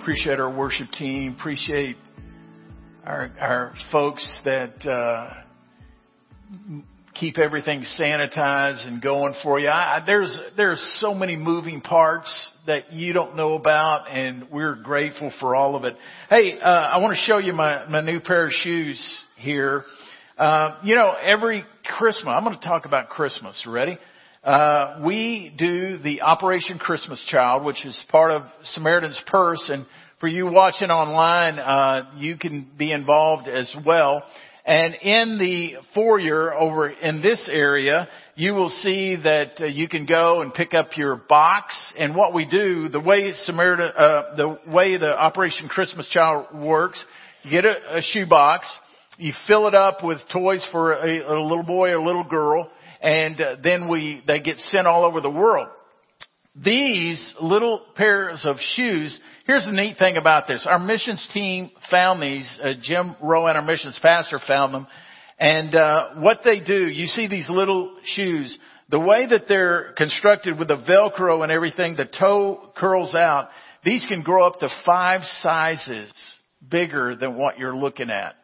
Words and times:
appreciate 0.00 0.38
our 0.38 0.54
worship 0.54 0.90
team. 0.92 1.36
Appreciate 1.38 1.96
our 3.04 3.30
our 3.40 3.74
folks 3.90 4.40
that 4.44 4.86
uh, 4.86 5.42
keep 7.14 7.38
everything 7.38 7.84
sanitized 7.98 8.86
and 8.86 9.02
going 9.02 9.34
for 9.42 9.58
you. 9.58 9.68
I, 9.68 10.02
there's 10.06 10.38
there's 10.56 10.80
so 11.00 11.14
many 11.14 11.36
moving 11.36 11.80
parts 11.80 12.50
that 12.66 12.92
you 12.92 13.12
don't 13.12 13.36
know 13.36 13.54
about, 13.54 14.08
and 14.08 14.48
we're 14.50 14.76
grateful 14.76 15.32
for 15.40 15.56
all 15.56 15.74
of 15.74 15.84
it. 15.84 15.96
Hey, 16.30 16.58
uh, 16.58 16.68
I 16.68 16.98
want 16.98 17.16
to 17.16 17.22
show 17.22 17.38
you 17.38 17.52
my 17.52 17.86
my 17.88 18.00
new 18.00 18.20
pair 18.20 18.46
of 18.46 18.52
shoes 18.52 19.24
here. 19.36 19.82
Uh, 20.36 20.78
you 20.84 20.94
know, 20.94 21.14
every 21.20 21.64
Christmas, 21.98 22.32
I'm 22.36 22.44
going 22.44 22.58
to 22.58 22.64
talk 22.64 22.86
about 22.86 23.08
Christmas. 23.08 23.66
Ready? 23.68 23.98
Uh, 24.48 25.02
we 25.04 25.52
do 25.58 25.98
the 25.98 26.22
Operation 26.22 26.78
Christmas 26.78 27.22
Child, 27.30 27.66
which 27.66 27.84
is 27.84 28.02
part 28.08 28.30
of 28.30 28.44
Samaritan's 28.62 29.20
Purse, 29.26 29.68
and 29.68 29.84
for 30.20 30.26
you 30.26 30.46
watching 30.46 30.88
online, 30.88 31.58
uh, 31.58 32.12
you 32.16 32.38
can 32.38 32.66
be 32.78 32.90
involved 32.90 33.46
as 33.46 33.70
well. 33.84 34.22
And 34.64 34.94
in 35.02 35.38
the 35.38 35.74
foyer 35.94 36.54
over 36.54 36.88
in 36.88 37.20
this 37.20 37.46
area, 37.52 38.08
you 38.36 38.54
will 38.54 38.70
see 38.70 39.16
that 39.22 39.60
uh, 39.60 39.66
you 39.66 39.86
can 39.86 40.06
go 40.06 40.40
and 40.40 40.54
pick 40.54 40.72
up 40.72 40.96
your 40.96 41.16
box. 41.16 41.74
And 41.98 42.16
what 42.16 42.32
we 42.32 42.46
do, 42.46 42.88
the 42.88 43.00
way 43.00 43.30
Samaritan, 43.34 43.92
uh, 43.98 44.34
the 44.34 44.58
way 44.72 44.96
the 44.96 45.14
Operation 45.14 45.68
Christmas 45.68 46.08
Child 46.08 46.58
works, 46.58 47.04
you 47.42 47.50
get 47.50 47.66
a, 47.66 47.98
a 47.98 48.00
shoe 48.00 48.24
box, 48.26 48.66
you 49.18 49.34
fill 49.46 49.68
it 49.68 49.74
up 49.74 50.02
with 50.02 50.20
toys 50.32 50.66
for 50.72 50.94
a, 50.94 51.18
a 51.18 51.36
little 51.38 51.64
boy 51.64 51.90
or 51.90 51.96
a 51.96 52.02
little 52.02 52.24
girl, 52.24 52.70
and 53.00 53.40
uh, 53.40 53.56
then 53.62 53.88
we 53.88 54.22
they 54.26 54.40
get 54.40 54.58
sent 54.58 54.86
all 54.86 55.04
over 55.04 55.20
the 55.20 55.30
world. 55.30 55.68
These 56.56 57.34
little 57.40 57.84
pairs 57.94 58.42
of 58.44 58.56
shoes, 58.74 59.20
here's 59.46 59.64
the 59.64 59.72
neat 59.72 59.96
thing 59.96 60.16
about 60.16 60.48
this. 60.48 60.66
Our 60.68 60.78
missions 60.80 61.28
team 61.32 61.70
found 61.90 62.20
these. 62.20 62.58
Uh, 62.60 62.70
Jim 62.82 63.14
Rowan, 63.22 63.56
our 63.56 63.62
missions 63.62 63.98
pastor, 64.02 64.40
found 64.44 64.74
them. 64.74 64.86
And 65.38 65.74
uh, 65.74 66.14
what 66.16 66.38
they 66.44 66.58
do, 66.58 66.88
you 66.88 67.06
see 67.06 67.28
these 67.28 67.48
little 67.48 67.96
shoes. 68.04 68.58
The 68.88 68.98
way 68.98 69.26
that 69.26 69.42
they're 69.46 69.92
constructed 69.96 70.58
with 70.58 70.68
the 70.68 70.78
Velcro 70.78 71.42
and 71.42 71.52
everything, 71.52 71.94
the 71.94 72.06
toe 72.06 72.72
curls 72.76 73.14
out. 73.14 73.50
These 73.84 74.04
can 74.08 74.22
grow 74.22 74.44
up 74.44 74.58
to 74.60 74.68
five 74.84 75.20
sizes 75.22 76.12
bigger 76.68 77.14
than 77.14 77.38
what 77.38 77.58
you're 77.58 77.76
looking 77.76 78.10
at. 78.10 78.34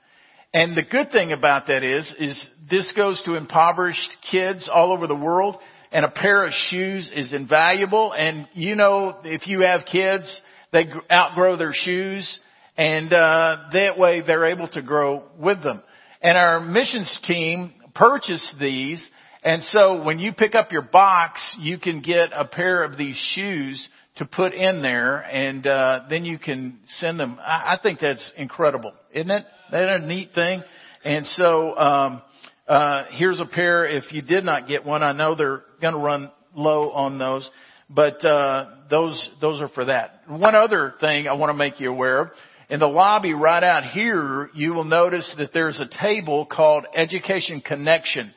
And 0.55 0.77
the 0.77 0.85
good 0.85 1.11
thing 1.11 1.33
about 1.33 1.67
that 1.67 1.83
is, 1.83 2.15
is 2.17 2.49
this 2.71 2.93
goes 2.97 3.21
to 3.25 3.35
impoverished 3.35 4.17
kids 4.31 4.71
all 4.73 4.93
over 4.93 5.09
the 5.09 5.17
world 5.17 5.57
and 5.91 6.05
a 6.05 6.11
pair 6.11 6.47
of 6.47 6.53
shoes 6.53 7.11
is 7.13 7.35
invaluable. 7.35 8.13
And 8.13 8.47
you 8.55 8.77
know, 8.77 9.19
if 9.25 9.49
you 9.49 9.63
have 9.63 9.81
kids, 9.91 10.41
they 10.73 10.85
outgrow 11.11 11.57
their 11.57 11.73
shoes 11.75 12.39
and, 12.77 13.13
uh, 13.13 13.69
that 13.73 13.99
way 13.99 14.23
they're 14.25 14.45
able 14.45 14.69
to 14.69 14.83
grow 14.83 15.25
with 15.37 15.61
them. 15.65 15.83
And 16.23 16.39
our 16.39 16.61
missions 16.61 17.21
team 17.25 17.75
purchased 17.93 18.55
these. 18.61 19.09
And 19.43 19.61
so 19.65 20.05
when 20.05 20.21
you 20.21 20.33
pick 20.33 20.55
up 20.55 20.71
your 20.71 20.83
box, 20.83 21.57
you 21.59 21.79
can 21.79 22.01
get 22.01 22.31
a 22.33 22.45
pair 22.45 22.85
of 22.85 22.97
these 22.97 23.17
shoes 23.35 23.89
to 24.17 24.25
put 24.25 24.55
in 24.55 24.83
there 24.83 25.19
and, 25.19 25.67
uh, 25.67 26.03
then 26.09 26.25
you 26.25 26.39
can 26.39 26.79
send 26.87 27.19
them. 27.19 27.41
I, 27.41 27.75
I 27.75 27.79
think 27.83 27.99
that's 27.99 28.33
incredible, 28.37 28.93
isn't 29.13 29.33
it? 29.33 29.45
That 29.71 29.89
a 29.89 30.07
neat 30.07 30.31
thing? 30.35 30.63
And 31.05 31.27
so, 31.27 31.77
um, 31.77 32.23
uh, 32.67 33.05
here's 33.11 33.41
a 33.41 33.47
pair. 33.47 33.85
If 33.85 34.13
you 34.13 34.23
did 34.23 34.45
not 34.45 34.69
get 34.69 34.85
one, 34.85 35.03
I 35.03 35.13
know 35.13 35.35
they're 35.35 35.63
going 35.81 35.95
to 35.95 36.01
run 36.01 36.31
low 36.55 36.91
on 36.91 37.19
those, 37.19 37.49
but 37.91 38.25
uh, 38.25 38.71
those 38.91 39.31
those 39.41 39.61
are 39.61 39.69
for 39.69 39.87
that. 39.87 40.23
One 40.29 40.55
other 40.55 40.95
thing 41.01 41.29
I 41.29 41.35
want 41.35 41.51
to 41.51 41.55
make 41.55 41.81
you 41.81 41.91
aware 41.91 42.21
of. 42.23 42.29
In 42.71 42.81
the 42.81 42.87
lobby 42.87 43.35
right 43.35 43.63
out 43.63 43.85
here, 43.85 44.49
you 44.55 44.73
will 44.73 44.85
notice 44.85 45.35
that 45.37 45.51
there's 45.53 45.79
a 45.79 46.03
table 46.03 46.47
called 46.47 46.87
Education 46.95 47.61
Connection. 47.61 48.33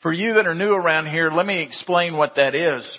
For 0.00 0.12
you 0.12 0.34
that 0.34 0.46
are 0.46 0.54
new 0.54 0.72
around 0.72 1.08
here, 1.08 1.30
let 1.30 1.44
me 1.44 1.62
explain 1.62 2.16
what 2.16 2.36
that 2.36 2.54
is. 2.54 2.98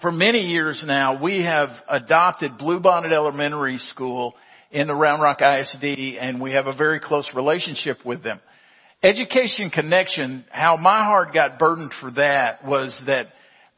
For 0.00 0.10
many 0.10 0.40
years 0.40 0.82
now, 0.86 1.22
we 1.22 1.42
have 1.42 1.68
adopted 1.86 2.52
Bluebonnet 2.52 3.12
Elementary 3.12 3.76
School 3.76 4.34
in 4.70 4.86
the 4.86 4.94
Round 4.94 5.22
Rock 5.22 5.40
ISD 5.40 5.84
and 6.20 6.40
we 6.40 6.52
have 6.52 6.66
a 6.66 6.74
very 6.74 7.00
close 7.00 7.28
relationship 7.34 7.98
with 8.04 8.22
them. 8.22 8.40
Education 9.02 9.70
Connection, 9.70 10.44
how 10.50 10.76
my 10.76 11.04
heart 11.04 11.32
got 11.32 11.58
burdened 11.58 11.92
for 12.00 12.10
that 12.12 12.64
was 12.64 13.00
that 13.06 13.26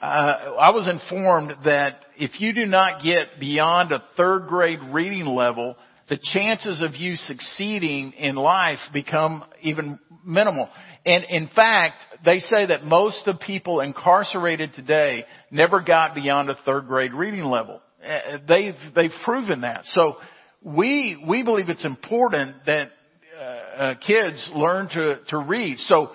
uh, 0.00 0.56
I 0.60 0.70
was 0.70 0.88
informed 0.88 1.52
that 1.64 2.00
if 2.16 2.40
you 2.40 2.52
do 2.52 2.66
not 2.66 3.02
get 3.04 3.38
beyond 3.38 3.92
a 3.92 4.02
third 4.16 4.48
grade 4.48 4.80
reading 4.90 5.26
level, 5.26 5.76
the 6.08 6.18
chances 6.20 6.82
of 6.82 6.96
you 6.96 7.14
succeeding 7.14 8.12
in 8.18 8.34
life 8.34 8.80
become 8.92 9.44
even 9.62 10.00
minimal. 10.24 10.68
And 11.06 11.24
in 11.30 11.48
fact, 11.54 11.94
they 12.24 12.40
say 12.40 12.66
that 12.66 12.82
most 12.82 13.26
of 13.26 13.38
the 13.38 13.44
people 13.44 13.80
incarcerated 13.80 14.72
today 14.74 15.24
never 15.52 15.80
got 15.80 16.16
beyond 16.16 16.50
a 16.50 16.58
third 16.64 16.88
grade 16.88 17.14
reading 17.14 17.44
level. 17.44 17.80
Uh, 18.04 18.38
they've, 18.48 18.74
they've 18.94 19.12
proven 19.24 19.60
that. 19.60 19.84
So 19.84 20.16
we, 20.64 21.24
we 21.28 21.42
believe 21.42 21.68
it's 21.68 21.84
important 21.84 22.56
that 22.66 22.88
uh, 23.36 23.42
uh, 23.42 23.94
kids 24.06 24.50
learn 24.54 24.88
to, 24.88 25.20
to 25.28 25.38
read. 25.38 25.78
So, 25.78 26.10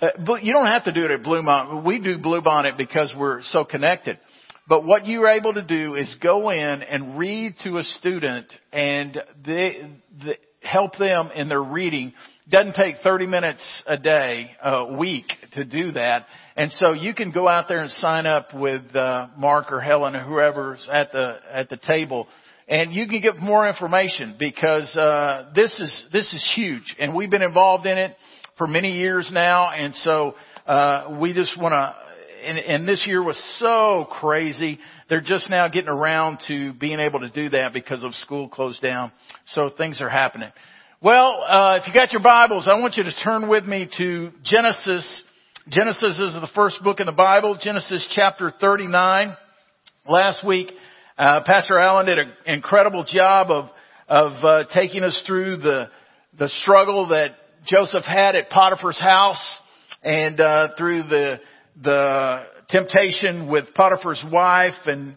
uh, 0.00 0.08
but 0.26 0.42
you 0.42 0.52
don't 0.52 0.66
have 0.66 0.84
to 0.84 0.92
do 0.92 1.04
it 1.04 1.10
at 1.10 1.22
Bluebonnet. 1.22 1.84
We 1.84 2.00
do 2.00 2.18
Bluebonnet 2.18 2.76
because 2.76 3.12
we're 3.16 3.42
so 3.42 3.64
connected. 3.64 4.18
But 4.68 4.84
what 4.84 5.06
you're 5.06 5.28
able 5.28 5.54
to 5.54 5.62
do 5.62 5.94
is 5.94 6.16
go 6.22 6.50
in 6.50 6.82
and 6.82 7.18
read 7.18 7.54
to 7.64 7.78
a 7.78 7.82
student 7.82 8.46
and 8.72 9.20
they, 9.44 9.90
they 10.24 10.38
help 10.62 10.96
them 10.96 11.30
in 11.34 11.48
their 11.48 11.62
reading. 11.62 12.12
Doesn't 12.48 12.74
take 12.74 12.96
30 13.02 13.26
minutes 13.26 13.82
a 13.86 13.96
day, 13.96 14.50
a 14.62 14.94
week 14.96 15.26
to 15.54 15.64
do 15.64 15.92
that. 15.92 16.26
And 16.56 16.70
so 16.72 16.92
you 16.92 17.14
can 17.14 17.32
go 17.32 17.48
out 17.48 17.68
there 17.68 17.78
and 17.78 17.90
sign 17.90 18.26
up 18.26 18.54
with 18.54 18.94
uh, 18.94 19.28
Mark 19.36 19.72
or 19.72 19.80
Helen 19.80 20.14
or 20.16 20.24
whoever's 20.24 20.86
at 20.90 21.12
the 21.12 21.38
at 21.50 21.68
the 21.68 21.76
table 21.76 22.28
and 22.72 22.94
you 22.94 23.06
can 23.06 23.20
get 23.20 23.36
more 23.36 23.68
information 23.68 24.34
because 24.38 24.96
uh, 24.96 25.52
this 25.54 25.78
is 25.78 26.06
this 26.10 26.32
is 26.32 26.52
huge, 26.56 26.96
and 26.98 27.14
we've 27.14 27.28
been 27.28 27.42
involved 27.42 27.84
in 27.84 27.98
it 27.98 28.16
for 28.56 28.66
many 28.66 28.92
years 28.92 29.30
now, 29.30 29.70
and 29.70 29.94
so 29.94 30.34
uh, 30.66 31.18
we 31.20 31.34
just 31.34 31.60
want 31.60 31.72
to. 31.72 31.94
And, 32.44 32.58
and 32.58 32.88
this 32.88 33.04
year 33.06 33.22
was 33.22 33.40
so 33.60 34.08
crazy. 34.10 34.80
They're 35.08 35.20
just 35.20 35.48
now 35.48 35.68
getting 35.68 35.90
around 35.90 36.40
to 36.48 36.72
being 36.72 36.98
able 36.98 37.20
to 37.20 37.30
do 37.30 37.50
that 37.50 37.72
because 37.72 38.02
of 38.02 38.14
school 38.14 38.48
closed 38.48 38.82
down. 38.82 39.12
So 39.46 39.70
things 39.70 40.00
are 40.00 40.08
happening. 40.08 40.50
Well, 41.00 41.44
uh, 41.46 41.78
if 41.80 41.86
you 41.86 41.94
got 41.94 42.10
your 42.10 42.22
Bibles, 42.22 42.66
I 42.66 42.80
want 42.80 42.96
you 42.96 43.04
to 43.04 43.14
turn 43.22 43.48
with 43.48 43.64
me 43.64 43.88
to 43.98 44.30
Genesis. 44.42 45.22
Genesis 45.68 46.18
is 46.18 46.34
the 46.34 46.50
first 46.52 46.82
book 46.82 46.98
in 46.98 47.06
the 47.06 47.12
Bible. 47.12 47.56
Genesis 47.62 48.08
chapter 48.12 48.52
39. 48.60 49.36
Last 50.08 50.44
week, 50.44 50.72
uh, 51.18 51.42
Pastor 51.44 51.78
Allen 51.78 52.06
did 52.06 52.18
an 52.18 52.32
incredible 52.46 53.04
job 53.04 53.50
of 53.50 53.70
of 54.08 54.44
uh, 54.44 54.64
taking 54.72 55.04
us 55.04 55.22
through 55.26 55.58
the 55.58 55.90
the 56.38 56.48
struggle 56.62 57.08
that 57.08 57.32
Joseph 57.66 58.04
had 58.04 58.34
at 58.34 58.48
Potiphar's 58.48 59.00
house, 59.00 59.60
and 60.02 60.40
uh, 60.40 60.68
through 60.78 61.02
the 61.04 61.40
the 61.82 62.44
temptation 62.70 63.50
with 63.50 63.74
Potiphar's 63.74 64.24
wife, 64.32 64.86
and 64.86 65.16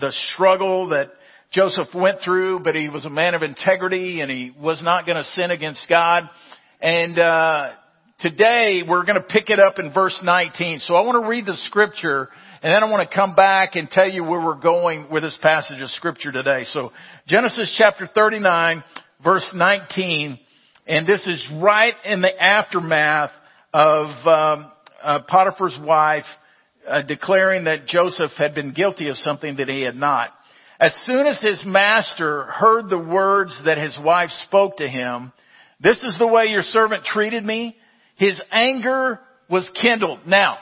the 0.00 0.12
struggle 0.32 0.88
that 0.88 1.10
Joseph 1.52 1.88
went 1.94 2.20
through. 2.24 2.60
But 2.60 2.74
he 2.74 2.88
was 2.88 3.04
a 3.04 3.10
man 3.10 3.34
of 3.34 3.42
integrity, 3.42 4.22
and 4.22 4.30
he 4.30 4.50
was 4.58 4.82
not 4.82 5.04
going 5.04 5.18
to 5.18 5.24
sin 5.24 5.50
against 5.50 5.86
God. 5.90 6.28
And 6.80 7.18
uh, 7.18 7.72
today 8.20 8.82
we're 8.88 9.04
going 9.04 9.20
to 9.20 9.28
pick 9.28 9.50
it 9.50 9.60
up 9.60 9.78
in 9.78 9.92
verse 9.92 10.18
19. 10.22 10.80
So 10.80 10.94
I 10.94 11.02
want 11.04 11.22
to 11.22 11.28
read 11.28 11.44
the 11.44 11.56
scripture 11.66 12.28
and 12.64 12.72
then 12.72 12.82
I 12.82 12.90
want 12.90 13.06
to 13.06 13.14
come 13.14 13.34
back 13.34 13.76
and 13.76 13.90
tell 13.90 14.08
you 14.08 14.24
where 14.24 14.42
we're 14.42 14.58
going 14.58 15.08
with 15.12 15.22
this 15.22 15.38
passage 15.42 15.82
of 15.82 15.90
scripture 15.90 16.32
today. 16.32 16.64
So 16.64 16.92
Genesis 17.28 17.76
chapter 17.78 18.08
39 18.12 18.82
verse 19.22 19.46
19, 19.54 20.38
and 20.86 21.06
this 21.06 21.26
is 21.26 21.46
right 21.62 21.92
in 22.06 22.22
the 22.22 22.42
aftermath 22.42 23.32
of 23.74 24.06
um, 24.26 24.72
uh, 25.02 25.20
Potiphar's 25.28 25.78
wife 25.84 26.24
uh, 26.88 27.02
declaring 27.02 27.64
that 27.64 27.84
Joseph 27.84 28.30
had 28.38 28.54
been 28.54 28.72
guilty 28.72 29.10
of 29.10 29.18
something 29.18 29.56
that 29.56 29.68
he 29.68 29.82
had 29.82 29.94
not. 29.94 30.30
As 30.80 30.96
soon 31.04 31.26
as 31.26 31.42
his 31.42 31.62
master 31.66 32.44
heard 32.44 32.88
the 32.88 32.98
words 32.98 33.60
that 33.66 33.76
his 33.76 33.98
wife 34.02 34.30
spoke 34.30 34.78
to 34.78 34.88
him, 34.88 35.34
this 35.82 36.02
is 36.02 36.16
the 36.18 36.26
way 36.26 36.46
your 36.46 36.62
servant 36.62 37.04
treated 37.04 37.44
me, 37.44 37.76
his 38.16 38.40
anger 38.50 39.20
was 39.50 39.70
kindled. 39.82 40.20
Now, 40.26 40.56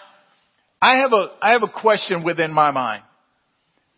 I 0.82 0.98
have 0.98 1.12
a, 1.12 1.28
I 1.40 1.52
have 1.52 1.62
a 1.62 1.80
question 1.80 2.24
within 2.24 2.52
my 2.52 2.72
mind. 2.72 3.04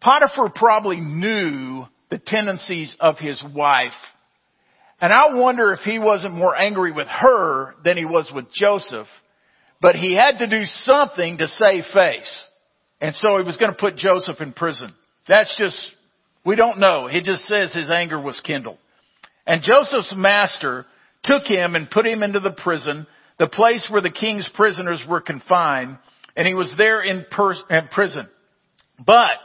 Potiphar 0.03 0.53
probably 0.55 1.01
knew 1.01 1.87
the 2.11 2.19
tendencies 2.19 2.95
of 3.01 3.19
his 3.19 3.43
wife. 3.55 3.93
And 5.01 5.11
I 5.13 5.35
wonder 5.35 5.73
if 5.73 5.81
he 5.81 5.99
wasn't 5.99 6.35
more 6.35 6.55
angry 6.55 6.93
with 6.93 7.09
her 7.09 7.75
than 7.83 7.97
he 7.97 8.05
was 8.05 8.31
with 8.35 8.53
Joseph. 8.53 9.07
But 9.81 9.97
he 9.97 10.15
had 10.15 10.39
to 10.39 10.47
do 10.47 10.65
something 10.65 11.39
to 11.39 11.49
save 11.49 11.85
face. 11.95 12.45
And 13.01 13.15
so 13.17 13.39
he 13.39 13.45
was 13.45 13.57
going 13.57 13.73
to 13.73 13.79
put 13.79 13.97
Joseph 13.97 14.41
in 14.41 14.53
prison. 14.53 14.93
That's 15.27 15.57
just 15.59 15.77
We 16.45 16.57
don't 16.57 16.79
know. 16.79 17.07
It 17.07 17.25
just 17.25 17.45
says 17.45 17.73
his 17.73 17.91
anger 17.91 18.21
was 18.21 18.41
kindled. 18.45 18.79
And 19.47 19.63
Joseph's 19.63 20.15
master 20.17 20.87
took 21.23 21.45
him 21.45 21.75
and 21.75 21.91
put 21.91 22.07
him 22.07 22.23
into 22.23 22.41
the 22.41 22.53
prison, 22.53 23.07
the 23.39 23.49
place 23.49 23.89
where 23.91 24.03
the 24.03 24.11
king's 24.11 24.49
prisoners 24.55 25.03
were 25.09 25.21
confined, 25.21 25.99
and 26.37 26.47
he 26.47 26.55
was 26.55 26.73
there 26.77 27.03
in, 27.03 27.25
per- 27.31 27.55
in 27.71 27.89
prison. 27.89 28.29
But, 29.05 29.39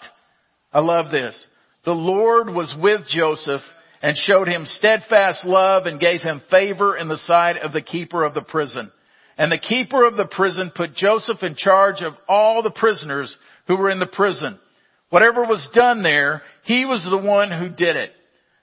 I 0.71 0.79
love 0.79 1.11
this, 1.11 1.37
the 1.85 1.91
Lord 1.91 2.49
was 2.49 2.75
with 2.81 3.01
Joseph 3.09 3.61
and 4.01 4.15
showed 4.15 4.47
him 4.47 4.65
steadfast 4.65 5.45
love 5.45 5.85
and 5.85 5.99
gave 5.99 6.21
him 6.21 6.41
favor 6.49 6.95
in 6.97 7.07
the 7.07 7.17
sight 7.17 7.57
of 7.57 7.73
the 7.73 7.81
keeper 7.81 8.23
of 8.23 8.33
the 8.33 8.41
prison. 8.41 8.91
And 9.37 9.51
the 9.51 9.57
keeper 9.57 10.03
of 10.03 10.17
the 10.17 10.27
prison 10.29 10.71
put 10.75 10.95
Joseph 10.95 11.43
in 11.43 11.55
charge 11.55 12.01
of 12.01 12.13
all 12.27 12.61
the 12.61 12.75
prisoners 12.75 13.35
who 13.67 13.77
were 13.77 13.89
in 13.89 13.99
the 13.99 14.05
prison. 14.05 14.59
Whatever 15.09 15.43
was 15.43 15.67
done 15.73 16.03
there, 16.03 16.41
he 16.63 16.85
was 16.85 17.05
the 17.09 17.25
one 17.25 17.51
who 17.51 17.69
did 17.69 17.95
it. 17.95 18.11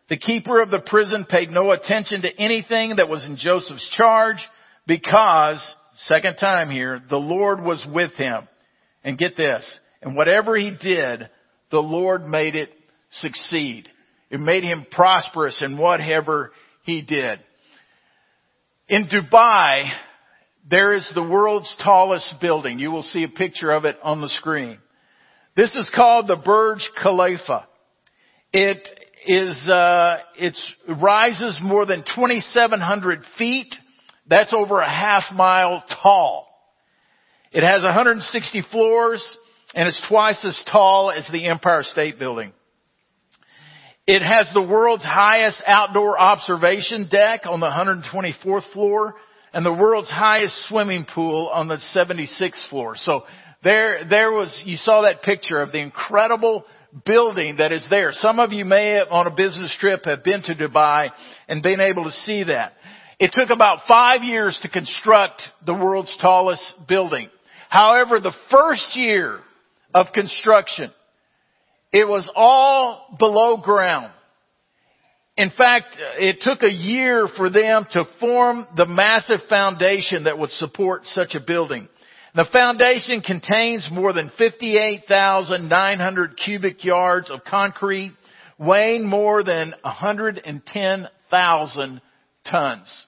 The 0.08 0.18
keeper 0.18 0.60
of 0.60 0.70
the 0.70 0.80
prison 0.80 1.26
paid 1.28 1.50
no 1.50 1.72
attention 1.72 2.22
to 2.22 2.40
anything 2.40 2.96
that 2.96 3.08
was 3.08 3.24
in 3.24 3.36
Joseph's 3.36 3.88
charge 3.96 4.36
because, 4.86 5.74
second 5.98 6.36
time 6.36 6.70
here, 6.70 7.02
the 7.08 7.16
Lord 7.16 7.62
was 7.62 7.86
with 7.92 8.12
him. 8.12 8.48
And 9.04 9.16
get 9.16 9.36
this, 9.36 9.78
and 10.02 10.16
whatever 10.16 10.56
he 10.56 10.70
did, 10.70 11.28
the 11.70 11.78
Lord 11.78 12.26
made 12.26 12.56
it 12.56 12.70
succeed. 13.12 13.88
It 14.30 14.40
made 14.40 14.64
him 14.64 14.84
prosperous 14.90 15.62
in 15.62 15.78
whatever 15.78 16.50
he 16.82 17.02
did. 17.02 17.38
In 18.88 19.06
Dubai, 19.06 19.88
there 20.68 20.92
is 20.92 21.08
the 21.14 21.22
world's 21.22 21.72
tallest 21.82 22.34
building. 22.40 22.80
You 22.80 22.90
will 22.90 23.04
see 23.04 23.22
a 23.22 23.28
picture 23.28 23.70
of 23.70 23.84
it 23.84 23.96
on 24.02 24.20
the 24.20 24.28
screen. 24.28 24.78
This 25.56 25.74
is 25.74 25.90
called 25.94 26.26
the 26.26 26.36
Burj 26.36 26.80
Khalifa. 27.00 27.66
It 28.52 28.88
is, 29.26 29.68
uh, 29.68 30.18
it 30.36 30.56
rises 31.00 31.60
more 31.62 31.86
than 31.86 32.04
2,700 32.14 33.20
feet. 33.38 33.74
That's 34.28 34.54
over 34.56 34.80
a 34.80 34.88
half 34.88 35.24
mile 35.32 35.84
tall. 36.02 36.48
It 37.52 37.62
has 37.62 37.82
160 37.82 38.62
floors 38.70 39.38
and 39.74 39.88
it's 39.88 40.02
twice 40.08 40.44
as 40.44 40.62
tall 40.70 41.10
as 41.10 41.26
the 41.32 41.46
Empire 41.46 41.82
State 41.82 42.18
Building. 42.18 42.52
It 44.06 44.22
has 44.22 44.48
the 44.54 44.62
world's 44.62 45.04
highest 45.04 45.60
outdoor 45.66 46.18
observation 46.18 47.08
deck 47.10 47.42
on 47.44 47.60
the 47.60 47.66
124th 47.66 48.72
floor 48.72 49.14
and 49.52 49.66
the 49.66 49.72
world's 49.72 50.10
highest 50.10 50.54
swimming 50.68 51.06
pool 51.12 51.50
on 51.52 51.66
the 51.66 51.78
76th 51.94 52.68
floor. 52.68 52.94
So 52.96 53.22
there, 53.64 54.04
there 54.08 54.30
was, 54.30 54.62
you 54.64 54.76
saw 54.76 55.02
that 55.02 55.22
picture 55.22 55.60
of 55.60 55.72
the 55.72 55.80
incredible 55.80 56.64
building 57.04 57.56
that 57.56 57.72
is 57.72 57.84
there. 57.90 58.10
Some 58.12 58.38
of 58.38 58.52
you 58.52 58.64
may 58.64 58.92
have, 58.92 59.08
on 59.10 59.26
a 59.26 59.34
business 59.34 59.74
trip 59.80 60.04
have 60.04 60.22
been 60.22 60.42
to 60.42 60.54
Dubai 60.54 61.10
and 61.48 61.62
been 61.62 61.80
able 61.80 62.04
to 62.04 62.12
see 62.12 62.44
that. 62.44 62.74
It 63.18 63.32
took 63.32 63.48
about 63.50 63.86
five 63.88 64.22
years 64.22 64.58
to 64.62 64.68
construct 64.68 65.40
the 65.64 65.72
world's 65.72 66.14
tallest 66.20 66.74
building. 66.86 67.30
However, 67.70 68.20
the 68.20 68.34
first 68.50 68.94
year 68.94 69.40
of 69.94 70.12
construction, 70.12 70.92
it 71.92 72.06
was 72.06 72.30
all 72.34 73.16
below 73.18 73.56
ground. 73.56 74.12
In 75.38 75.50
fact, 75.56 75.96
it 76.18 76.40
took 76.40 76.62
a 76.62 76.72
year 76.72 77.28
for 77.36 77.50
them 77.50 77.86
to 77.92 78.04
form 78.20 78.66
the 78.76 78.86
massive 78.86 79.40
foundation 79.48 80.24
that 80.24 80.38
would 80.38 80.50
support 80.50 81.06
such 81.06 81.34
a 81.34 81.40
building. 81.40 81.88
The 82.34 82.46
foundation 82.52 83.22
contains 83.22 83.88
more 83.90 84.12
than 84.12 84.30
58,900 84.36 86.36
cubic 86.36 86.84
yards 86.84 87.30
of 87.30 87.44
concrete, 87.44 88.12
weighing 88.58 89.06
more 89.06 89.42
than 89.42 89.72
110,000 89.82 92.00
tons. 92.50 93.05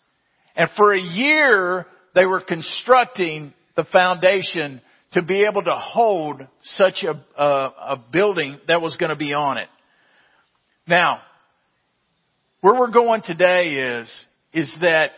And 0.58 0.68
for 0.76 0.92
a 0.92 1.00
year, 1.00 1.86
they 2.16 2.26
were 2.26 2.40
constructing 2.40 3.54
the 3.76 3.84
foundation 3.84 4.82
to 5.12 5.22
be 5.22 5.44
able 5.44 5.62
to 5.62 5.74
hold 5.74 6.46
such 6.62 7.04
a, 7.04 7.12
a, 7.40 7.44
a 7.44 8.04
building 8.12 8.58
that 8.66 8.82
was 8.82 8.96
going 8.96 9.10
to 9.10 9.16
be 9.16 9.32
on 9.32 9.56
it. 9.56 9.68
Now, 10.88 11.20
where 12.60 12.74
we're 12.78 12.90
going 12.90 13.22
today 13.24 14.00
is, 14.00 14.24
is 14.52 14.76
that 14.80 15.12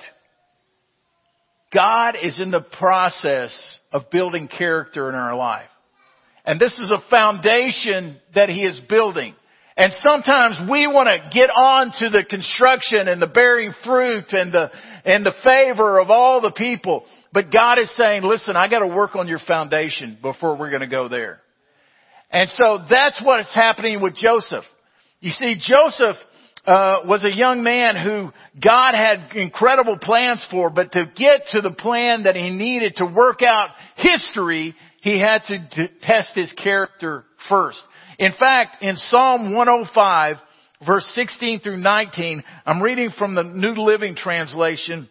God 1.73 2.17
is 2.21 2.39
in 2.39 2.51
the 2.51 2.65
process 2.79 3.79
of 3.93 4.11
building 4.11 4.47
character 4.47 5.09
in 5.09 5.15
our 5.15 5.35
life. 5.35 5.71
And 6.45 6.61
this 6.61 6.73
is 6.79 6.91
a 6.91 7.01
foundation 7.09 8.19
that 8.35 8.51
He 8.51 8.63
is 8.63 8.79
building. 8.91 9.35
And 9.77 9.93
sometimes 10.01 10.59
we 10.71 10.87
want 10.87 11.07
to 11.07 11.31
get 11.33 11.49
on 11.49 11.93
to 12.01 12.11
the 12.11 12.25
construction 12.29 13.09
and 13.09 13.23
the 13.23 13.27
bearing 13.27 13.73
fruit 13.85 14.27
and 14.33 14.53
the, 14.53 14.71
and 15.05 15.25
the 15.25 15.35
favor 15.45 15.99
of 16.01 16.11
all 16.11 16.41
the 16.41 16.53
people. 16.53 17.05
But 17.33 17.53
God 17.53 17.79
is 17.79 17.95
saying, 17.97 18.23
listen, 18.23 18.57
I 18.57 18.69
gotta 18.69 18.89
work 18.89 19.15
on 19.17 19.29
your 19.29 19.39
foundation 19.47 20.19
before 20.21 20.59
we're 20.59 20.71
gonna 20.71 20.89
go 20.89 21.09
there. 21.09 21.41
And 22.31 22.49
so 22.51 22.79
that's 22.89 23.21
what 23.25 23.41
is 23.41 23.53
happening 23.55 24.01
with 24.01 24.15
Joseph. 24.15 24.65
You 25.21 25.31
see, 25.31 25.57
Joseph 25.61 26.17
uh, 26.67 27.01
was 27.07 27.25
a 27.25 27.35
young 27.35 27.63
man 27.63 27.97
who 27.97 28.31
God 28.63 28.95
had 28.95 29.35
incredible 29.35 29.99
plans 29.99 30.47
for, 30.51 30.71
but 30.71 30.93
to 30.93 31.07
get 31.17 31.43
to 31.53 31.61
the 31.61 31.73
plan 31.73 32.25
that 32.25 32.37
he 32.37 32.51
needed 32.51 32.97
to 32.97 33.07
work 33.07 33.43
out 33.43 33.71
history, 33.97 34.75
he 35.01 35.19
had 35.19 35.43
to 35.49 35.69
t- 35.71 35.95
test 36.03 36.35
his 36.35 36.53
character 36.53 37.25
first. 37.49 37.83
In 38.19 38.33
fact, 38.39 38.83
in 38.83 38.97
Psalm 38.97 39.55
105, 39.55 40.37
verse 40.87 41.07
16 41.15 41.61
through 41.61 41.79
19, 41.79 42.43
I'm 42.67 42.83
reading 42.83 43.11
from 43.17 43.35
the 43.35 43.43
New 43.43 43.75
Living 43.83 44.15
Translation. 44.17 45.09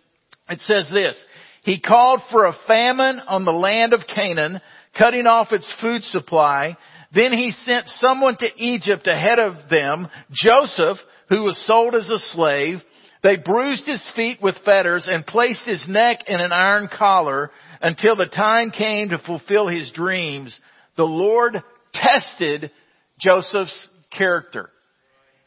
It 0.49 0.59
says 0.61 0.89
this, 0.91 1.15
he 1.63 1.79
called 1.79 2.21
for 2.31 2.45
a 2.45 2.55
famine 2.67 3.19
on 3.27 3.45
the 3.45 3.51
land 3.51 3.93
of 3.93 4.01
Canaan, 4.13 4.61
cutting 4.97 5.27
off 5.27 5.51
its 5.51 5.71
food 5.81 6.03
supply. 6.03 6.77
Then 7.13 7.33
he 7.33 7.51
sent 7.51 7.87
someone 7.87 8.37
to 8.37 8.47
Egypt 8.57 9.07
ahead 9.07 9.39
of 9.39 9.69
them, 9.69 10.07
Joseph, 10.31 10.97
who 11.29 11.41
was 11.43 11.63
sold 11.67 11.95
as 11.95 12.09
a 12.09 12.19
slave. 12.33 12.79
They 13.21 13.35
bruised 13.35 13.85
his 13.85 14.11
feet 14.15 14.41
with 14.41 14.55
fetters 14.65 15.05
and 15.07 15.25
placed 15.25 15.65
his 15.65 15.85
neck 15.87 16.19
in 16.27 16.39
an 16.39 16.51
iron 16.51 16.87
collar 16.91 17.51
until 17.81 18.15
the 18.15 18.25
time 18.25 18.71
came 18.71 19.09
to 19.09 19.19
fulfill 19.19 19.67
his 19.67 19.91
dreams. 19.91 20.57
The 20.95 21.03
Lord 21.03 21.61
tested 21.93 22.71
Joseph's 23.19 23.89
character. 24.11 24.69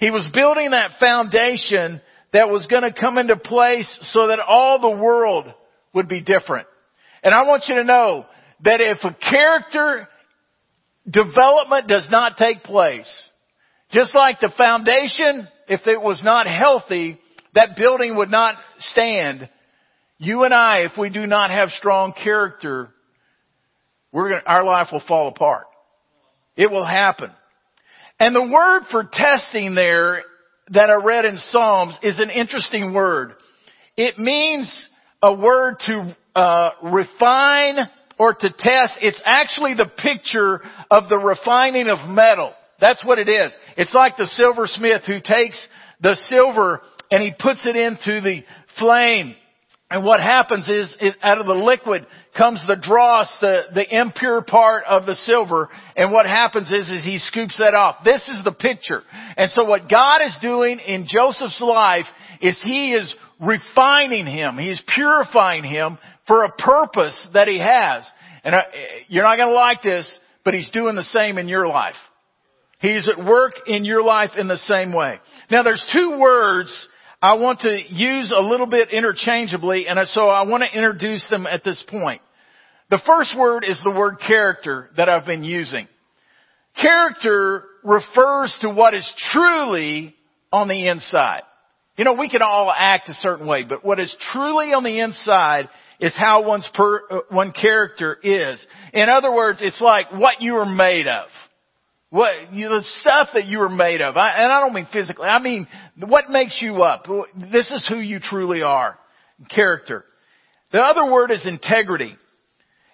He 0.03 0.11
was 0.11 0.29
building 0.35 0.73
that 0.73 0.99
foundation 0.99 2.01
that 2.33 2.51
was 2.51 2.67
going 2.67 2.83
to 2.83 2.93
come 2.93 3.19
into 3.19 3.37
place 3.37 3.87
so 4.11 4.27
that 4.27 4.41
all 4.41 4.81
the 4.81 5.01
world 5.01 5.47
would 5.95 6.09
be 6.09 6.21
different. 6.21 6.67
And 7.23 7.33
I 7.33 7.45
want 7.47 7.67
you 7.69 7.77
to 7.77 7.85
know 7.85 8.27
that 8.65 8.81
if 8.81 8.99
a 9.05 9.15
character 9.15 10.09
development 11.09 11.87
does 11.87 12.09
not 12.11 12.37
take 12.37 12.65
place, 12.65 13.31
just 13.93 14.13
like 14.13 14.41
the 14.41 14.53
foundation, 14.59 15.47
if 15.69 15.87
it 15.87 16.03
was 16.03 16.21
not 16.25 16.49
healthy, 16.49 17.21
that 17.55 17.77
building 17.77 18.17
would 18.17 18.29
not 18.29 18.57
stand. 18.81 19.49
You 20.19 20.43
and 20.43 20.53
I, 20.53 20.81
if 20.81 20.99
we 20.99 21.11
do 21.11 21.29
not 21.29 21.53
have 21.53 21.69
strong 21.69 22.13
character, 22.13 22.89
we're 24.11 24.31
gonna, 24.31 24.43
our 24.47 24.65
life 24.65 24.89
will 24.91 25.05
fall 25.07 25.29
apart. 25.29 25.67
It 26.57 26.73
will 26.73 26.85
happen. 26.85 27.31
And 28.23 28.37
the 28.37 28.53
word 28.53 28.83
for 28.93 29.03
testing 29.03 29.75
there 29.75 30.23
that 30.71 30.91
I 30.91 31.05
read 31.05 31.25
in 31.25 31.39
Psalms 31.39 31.99
is 32.05 32.21
an 32.21 32.31
interesting 32.31 32.95
word. 32.95 33.33
It 33.97 34.17
means 34.17 34.73
a 35.21 35.35
word 35.35 35.79
to 35.87 36.17
uh, 36.37 36.71
refine 36.85 37.79
or 38.21 38.33
to 38.33 38.49
test. 38.49 38.95
It's 39.01 39.21
actually 39.25 39.75
the 39.75 39.91
picture 40.01 40.61
of 40.89 41.09
the 41.09 41.19
refining 41.19 41.89
of 41.89 42.09
metal. 42.09 42.55
That's 42.81 43.05
what 43.05 43.19
it 43.19 43.29
is. 43.29 43.51
It's 43.77 43.93
like 43.93 44.17
the 44.17 44.29
silversmith 44.29 45.03
who 45.05 45.19
takes 45.19 45.67
the 46.01 46.15
silver 46.29 46.81
and 47.11 47.25
he 47.25 47.33
puts 47.37 47.67
it 47.67 47.75
into 47.75 48.21
the 48.21 48.45
flame. 48.79 49.35
And 49.93 50.05
what 50.05 50.21
happens 50.21 50.71
is, 50.71 50.97
it, 51.01 51.17
out 51.23 51.37
of 51.37 51.45
the 51.45 51.53
liquid 51.53 52.07
comes 52.37 52.65
the 52.67 52.77
dross, 52.77 53.29
the, 53.43 53.65
the 53.75 54.01
impure 54.01 54.41
part 54.41 54.85
of 54.85 55.05
the 55.05 55.15
silver. 55.15 55.69
And 55.95 56.11
what 56.11 56.25
happens 56.25 56.73
is, 56.73 56.89
is 56.89 57.05
he 57.05 57.19
scoops 57.19 57.59
that 57.59 57.75
off. 57.75 57.97
This 58.03 58.27
is 58.29 58.43
the 58.43 58.53
picture. 58.53 59.03
And 59.37 59.51
so 59.51 59.65
what 59.65 59.91
God 59.91 60.23
is 60.23 60.35
doing 60.41 60.79
in 60.79 61.05
Joseph's 61.07 61.61
life 61.61 62.07
is 62.41 62.59
he 62.65 62.95
is 62.95 63.15
refining 63.39 64.25
him. 64.25 64.57
He's 64.57 64.83
purifying 64.95 65.63
him 65.63 65.99
for 66.27 66.45
a 66.45 66.53
purpose 66.53 67.29
that 67.35 67.47
he 67.47 67.59
has. 67.59 68.11
And 68.45 68.55
I, 68.55 68.65
you're 69.09 69.25
not 69.25 69.37
going 69.37 69.51
to 69.51 69.55
like 69.55 69.83
this, 69.83 70.07
but 70.43 70.55
he's 70.55 70.71
doing 70.71 70.97
the 70.97 71.03
same 71.03 71.37
in 71.37 71.49
your 71.49 71.69
life. 71.69 71.97
He's 72.81 73.09
at 73.11 73.23
work 73.23 73.53
in 73.67 73.85
your 73.85 74.03
life 74.03 74.31
in 74.39 74.49
the 74.49 74.57
same 74.57 74.95
way. 74.95 75.19
Now 75.51 75.63
there's 75.63 75.85
two 75.93 76.19
words 76.19 76.89
I 77.23 77.35
want 77.35 77.61
to 77.61 77.81
use 77.89 78.35
a 78.37 78.43
little 78.43 78.67
bit 78.67 78.89
interchangeably, 78.91 79.87
and 79.87 79.97
so 80.09 80.29
I 80.29 80.43
want 80.43 80.65
to 80.65 80.77
introduce 80.77 81.25
them 81.31 81.47
at 81.47 81.63
this 81.63 81.83
point. 81.89 82.21
The 82.91 83.01
first 83.07 83.39
word 83.39 83.65
is 83.65 83.81
the 83.85 83.93
word 83.93 84.17
character 84.27 84.91
that 84.97 85.09
I've 85.09 85.25
been 85.25 85.45
using. 85.45 85.87
Character 86.81 87.63
refers 87.85 88.59
to 88.63 88.71
what 88.71 88.95
is 88.95 89.09
truly 89.31 90.17
on 90.51 90.67
the 90.67 90.89
inside. 90.89 91.43
You 91.97 92.05
know, 92.05 92.15
we 92.15 92.29
can 92.29 92.43
all 92.43 92.73
act 92.77 93.09
a 93.09 93.15
certain 93.15 93.47
way, 93.47 93.65
but 93.69 93.85
what 93.85 94.01
is 94.01 94.15
truly 94.33 94.73
on 94.73 94.83
the 94.83 94.99
inside 94.99 95.69
is 96.01 96.17
how 96.19 96.45
one's 96.45 96.69
per, 96.75 97.03
uh, 97.09 97.21
one 97.29 97.53
character 97.53 98.19
is. 98.21 98.67
In 98.93 99.09
other 99.09 99.33
words, 99.33 99.61
it's 99.63 99.81
like 99.81 100.11
what 100.11 100.41
you 100.41 100.57
are 100.57 100.67
made 100.67 101.07
of. 101.07 101.29
What, 102.13 102.53
you, 102.53 102.69
the 102.69 102.85
stuff 103.01 103.29
that 103.33 103.47
you 103.47 103.63
are 103.63 103.71
made 103.71 104.03
of. 104.03 104.19
I, 104.19 104.35
and 104.37 104.53
I 104.53 104.61
don't 104.61 104.75
mean 104.75 104.87
physically. 104.93 105.25
I 105.25 105.41
mean, 105.41 105.67
what 105.99 106.29
makes 106.29 106.61
you 106.61 106.83
up? 106.83 107.07
This 107.35 107.71
is 107.71 107.89
who 107.89 107.97
you 107.97 108.21
truly 108.21 108.61
are. 108.61 108.99
Character. 109.49 110.05
The 110.73 110.81
other 110.81 111.11
word 111.11 111.31
is 111.31 111.47
integrity. 111.47 112.15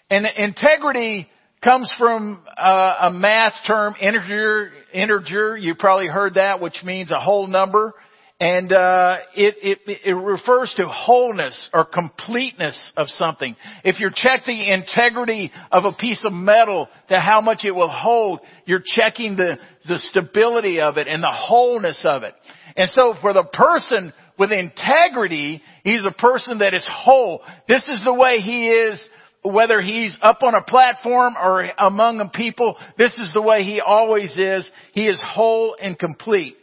And 0.09 0.25
integrity 0.25 1.27
comes 1.65 1.93
from 1.99 2.45
uh, 2.57 2.95
a 3.01 3.11
math 3.11 3.55
term, 3.67 3.97
integer, 4.01 4.71
integer. 4.95 5.57
You 5.57 5.75
probably 5.75 6.07
heard 6.07 6.35
that, 6.35 6.61
which 6.61 6.85
means 6.85 7.11
a 7.11 7.19
whole 7.19 7.49
number. 7.49 7.95
And 8.41 8.73
uh, 8.73 9.17
it, 9.35 9.57
it, 9.63 10.01
it 10.05 10.13
refers 10.13 10.73
to 10.77 10.87
wholeness 10.87 11.69
or 11.75 11.85
completeness 11.85 12.93
of 12.97 13.09
something. 13.09 13.57
If 13.83 13.99
you 13.99 14.11
check 14.15 14.43
the 14.47 14.73
integrity 14.73 15.51
of 15.73 15.85
a 15.85 15.93
piece 15.93 16.25
of 16.25 16.33
metal 16.33 16.89
to 17.09 17.19
how 17.19 17.41
much 17.41 17.65
it 17.65 17.73
will 17.73 17.91
hold, 17.91 18.39
you're 18.65 18.83
checking 18.85 19.35
the, 19.35 19.59
the 19.89 19.99
stability 19.99 20.81
of 20.81 20.99
it 20.99 21.09
and 21.09 21.21
the 21.21 21.33
wholeness 21.33 22.01
of 22.05 22.23
it. 22.23 22.35
And 22.77 22.89
so 22.91 23.15
for 23.21 23.33
the 23.33 23.43
person 23.43 24.13
with 24.39 24.53
integrity, 24.53 25.61
he's 25.83 26.07
a 26.07 26.15
person 26.15 26.59
that 26.61 26.75
is 26.75 26.87
whole. 26.89 27.41
This 27.67 27.89
is 27.89 28.01
the 28.05 28.15
way 28.15 28.39
he 28.39 28.69
is 28.69 29.09
whether 29.43 29.81
he's 29.81 30.19
up 30.21 30.43
on 30.43 30.55
a 30.55 30.63
platform 30.63 31.35
or 31.41 31.71
among 31.79 32.31
people, 32.35 32.77
this 32.97 33.17
is 33.19 33.33
the 33.33 33.43
way 33.43 33.63
he 33.63 33.81
always 33.81 34.37
is. 34.37 34.71
He 34.93 35.09
is 35.09 35.23
whole 35.27 35.77
and 35.81 35.99
complete. 35.99 36.57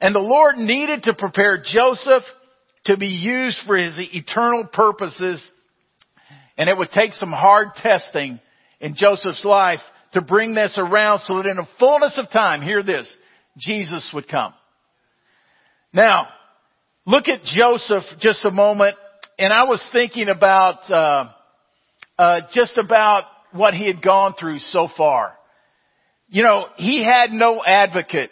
And 0.00 0.14
the 0.14 0.20
Lord 0.20 0.56
needed 0.56 1.04
to 1.04 1.14
prepare 1.14 1.62
Joseph 1.64 2.22
to 2.84 2.96
be 2.96 3.08
used 3.08 3.60
for 3.66 3.76
his 3.76 3.94
eternal 3.98 4.66
purposes. 4.72 5.44
And 6.56 6.68
it 6.68 6.76
would 6.76 6.90
take 6.90 7.12
some 7.12 7.32
hard 7.32 7.68
testing 7.76 8.40
in 8.80 8.94
Joseph's 8.96 9.44
life 9.44 9.80
to 10.12 10.20
bring 10.20 10.54
this 10.54 10.78
around 10.78 11.20
so 11.20 11.36
that 11.36 11.46
in 11.46 11.56
the 11.56 11.68
fullness 11.78 12.18
of 12.18 12.30
time, 12.30 12.62
hear 12.62 12.82
this, 12.82 13.12
Jesus 13.58 14.10
would 14.14 14.28
come. 14.28 14.54
Now, 15.92 16.28
look 17.04 17.28
at 17.28 17.42
Joseph 17.42 18.04
just 18.20 18.44
a 18.44 18.50
moment. 18.50 18.96
And 19.38 19.52
I 19.52 19.64
was 19.64 19.86
thinking 19.92 20.28
about, 20.28 20.90
uh, 20.90 21.30
uh, 22.18 22.40
just 22.52 22.76
about 22.76 23.24
what 23.52 23.74
he 23.74 23.86
had 23.86 24.02
gone 24.02 24.34
through 24.38 24.58
so 24.58 24.88
far. 24.96 25.32
You 26.28 26.42
know, 26.42 26.66
he 26.76 27.04
had 27.04 27.30
no 27.30 27.62
advocate 27.64 28.30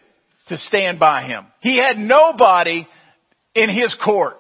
to 0.48 0.56
stand 0.56 0.98
by 0.98 1.24
him. 1.24 1.46
He 1.60 1.78
had 1.78 1.96
nobody 1.96 2.86
in 3.54 3.70
his 3.70 3.96
court. 4.04 4.34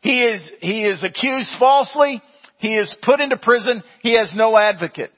He 0.00 0.22
is, 0.22 0.50
he 0.60 0.84
is 0.84 1.02
accused 1.02 1.50
falsely. 1.58 2.22
He 2.58 2.76
is 2.76 2.94
put 3.02 3.20
into 3.20 3.36
prison. 3.36 3.82
He 4.02 4.16
has 4.16 4.32
no 4.36 4.58
advocate. 4.58 5.10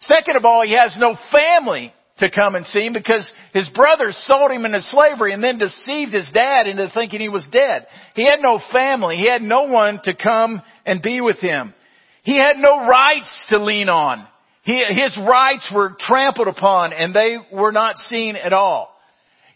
Second 0.00 0.36
of 0.36 0.44
all, 0.44 0.64
he 0.64 0.76
has 0.76 0.96
no 0.98 1.16
family 1.32 1.92
to 2.18 2.30
come 2.30 2.54
and 2.54 2.66
see 2.66 2.86
him 2.86 2.92
because 2.92 3.28
his 3.52 3.68
brothers 3.70 4.16
sold 4.26 4.50
him 4.50 4.64
into 4.64 4.80
slavery 4.82 5.32
and 5.32 5.42
then 5.42 5.58
deceived 5.58 6.12
his 6.12 6.30
dad 6.32 6.66
into 6.66 6.90
thinking 6.94 7.20
he 7.20 7.28
was 7.28 7.46
dead. 7.50 7.86
He 8.14 8.24
had 8.24 8.40
no 8.40 8.60
family. 8.72 9.16
He 9.16 9.28
had 9.28 9.42
no 9.42 9.64
one 9.64 10.00
to 10.04 10.14
come 10.14 10.62
and 10.86 11.02
be 11.02 11.20
with 11.20 11.38
him. 11.38 11.74
He 12.22 12.36
had 12.36 12.56
no 12.56 12.86
rights 12.86 13.46
to 13.50 13.62
lean 13.62 13.88
on. 13.88 14.26
He, 14.62 14.82
his 14.88 15.18
rights 15.18 15.70
were 15.74 15.96
trampled 15.98 16.48
upon 16.48 16.92
and 16.92 17.14
they 17.14 17.36
were 17.52 17.72
not 17.72 17.98
seen 17.98 18.36
at 18.36 18.52
all. 18.52 18.93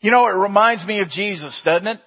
You 0.01 0.11
know, 0.11 0.27
it 0.27 0.33
reminds 0.33 0.85
me 0.87 1.01
of 1.01 1.09
Jesus, 1.09 1.61
doesn't 1.65 1.87
it? 1.87 2.01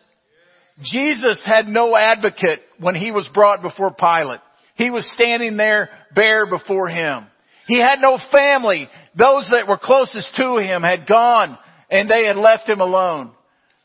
Jesus 0.82 1.42
had 1.46 1.68
no 1.68 1.96
advocate 1.96 2.62
when 2.80 2.96
he 2.96 3.12
was 3.12 3.30
brought 3.34 3.62
before 3.62 3.94
Pilate. 3.94 4.40
He 4.76 4.90
was 4.90 5.10
standing 5.14 5.58
there 5.58 5.90
bare 6.16 6.48
before 6.48 6.88
him. 6.88 7.26
He 7.68 7.80
had 7.80 8.00
no 8.00 8.18
family. 8.32 8.90
Those 9.18 9.50
that 9.52 9.68
were 9.68 9.78
closest 9.78 10.36
to 10.38 10.58
him 10.58 10.82
had 10.82 11.08
gone 11.08 11.58
and 11.90 12.10
they 12.10 12.26
had 12.26 12.38
left 12.38 12.68
him 12.68 12.80
alone. 12.80 13.32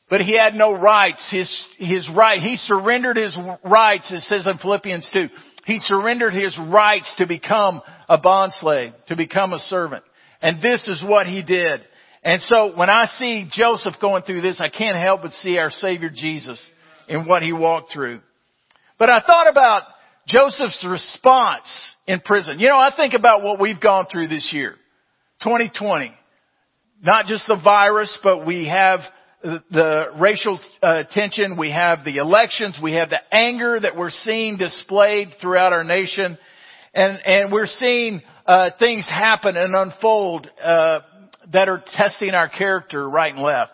But 0.08 0.20
he 0.20 0.38
had 0.38 0.54
no 0.54 0.72
rights. 0.72 1.28
His, 1.30 1.64
his 1.78 2.08
right, 2.14 2.40
he 2.40 2.56
surrendered 2.56 3.16
his 3.16 3.36
rights, 3.64 4.10
it 4.12 4.20
says 4.20 4.46
in 4.46 4.58
Philippians 4.58 5.10
2. 5.12 5.28
He 5.66 5.80
surrendered 5.80 6.32
his 6.32 6.56
rights 6.56 7.12
to 7.18 7.26
become 7.26 7.82
a 8.08 8.16
bondslave, 8.16 8.94
to 9.08 9.16
become 9.16 9.52
a 9.52 9.58
servant. 9.58 10.04
And 10.40 10.62
this 10.62 10.86
is 10.86 11.02
what 11.04 11.26
he 11.26 11.42
did. 11.42 11.80
And 12.26 12.42
so 12.42 12.76
when 12.76 12.90
I 12.90 13.06
see 13.18 13.48
Joseph 13.48 13.94
going 14.00 14.24
through 14.24 14.40
this, 14.40 14.60
I 14.60 14.68
can't 14.68 14.98
help 14.98 15.22
but 15.22 15.32
see 15.34 15.58
our 15.58 15.70
Savior 15.70 16.10
Jesus 16.12 16.60
in 17.06 17.24
what 17.28 17.44
he 17.44 17.52
walked 17.52 17.92
through. 17.92 18.18
But 18.98 19.10
I 19.10 19.20
thought 19.24 19.48
about 19.48 19.82
Joseph's 20.26 20.84
response 20.90 21.68
in 22.04 22.18
prison. 22.18 22.58
You 22.58 22.66
know, 22.66 22.78
I 22.78 22.90
think 22.96 23.14
about 23.14 23.44
what 23.44 23.60
we've 23.60 23.80
gone 23.80 24.06
through 24.10 24.26
this 24.26 24.50
year. 24.52 24.72
2020. 25.44 26.12
Not 27.00 27.26
just 27.26 27.46
the 27.46 27.60
virus, 27.62 28.18
but 28.24 28.44
we 28.44 28.66
have 28.66 29.00
the 29.44 30.06
racial 30.18 30.58
uh, 30.82 31.04
tension, 31.08 31.56
we 31.56 31.70
have 31.70 32.00
the 32.04 32.16
elections, 32.16 32.76
we 32.82 32.94
have 32.94 33.08
the 33.08 33.20
anger 33.32 33.78
that 33.78 33.94
we're 33.96 34.10
seeing 34.10 34.56
displayed 34.56 35.28
throughout 35.40 35.72
our 35.72 35.84
nation, 35.84 36.36
and 36.92 37.18
and 37.24 37.52
we're 37.52 37.66
seeing 37.66 38.20
uh, 38.46 38.70
things 38.80 39.06
happen 39.06 39.56
and 39.56 39.76
unfold 39.76 40.50
uh, 40.60 41.00
that 41.52 41.68
are 41.68 41.82
testing 41.94 42.30
our 42.30 42.48
character 42.48 43.08
right 43.08 43.32
and 43.32 43.42
left. 43.42 43.72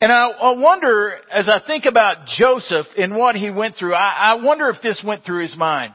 And 0.00 0.12
I, 0.12 0.28
I 0.28 0.60
wonder, 0.60 1.16
as 1.30 1.48
I 1.48 1.60
think 1.66 1.84
about 1.86 2.26
Joseph 2.26 2.86
and 2.98 3.16
what 3.16 3.36
he 3.36 3.50
went 3.50 3.76
through, 3.76 3.94
I, 3.94 4.34
I 4.34 4.44
wonder 4.44 4.68
if 4.68 4.82
this 4.82 5.02
went 5.06 5.24
through 5.24 5.42
his 5.42 5.56
mind. 5.56 5.94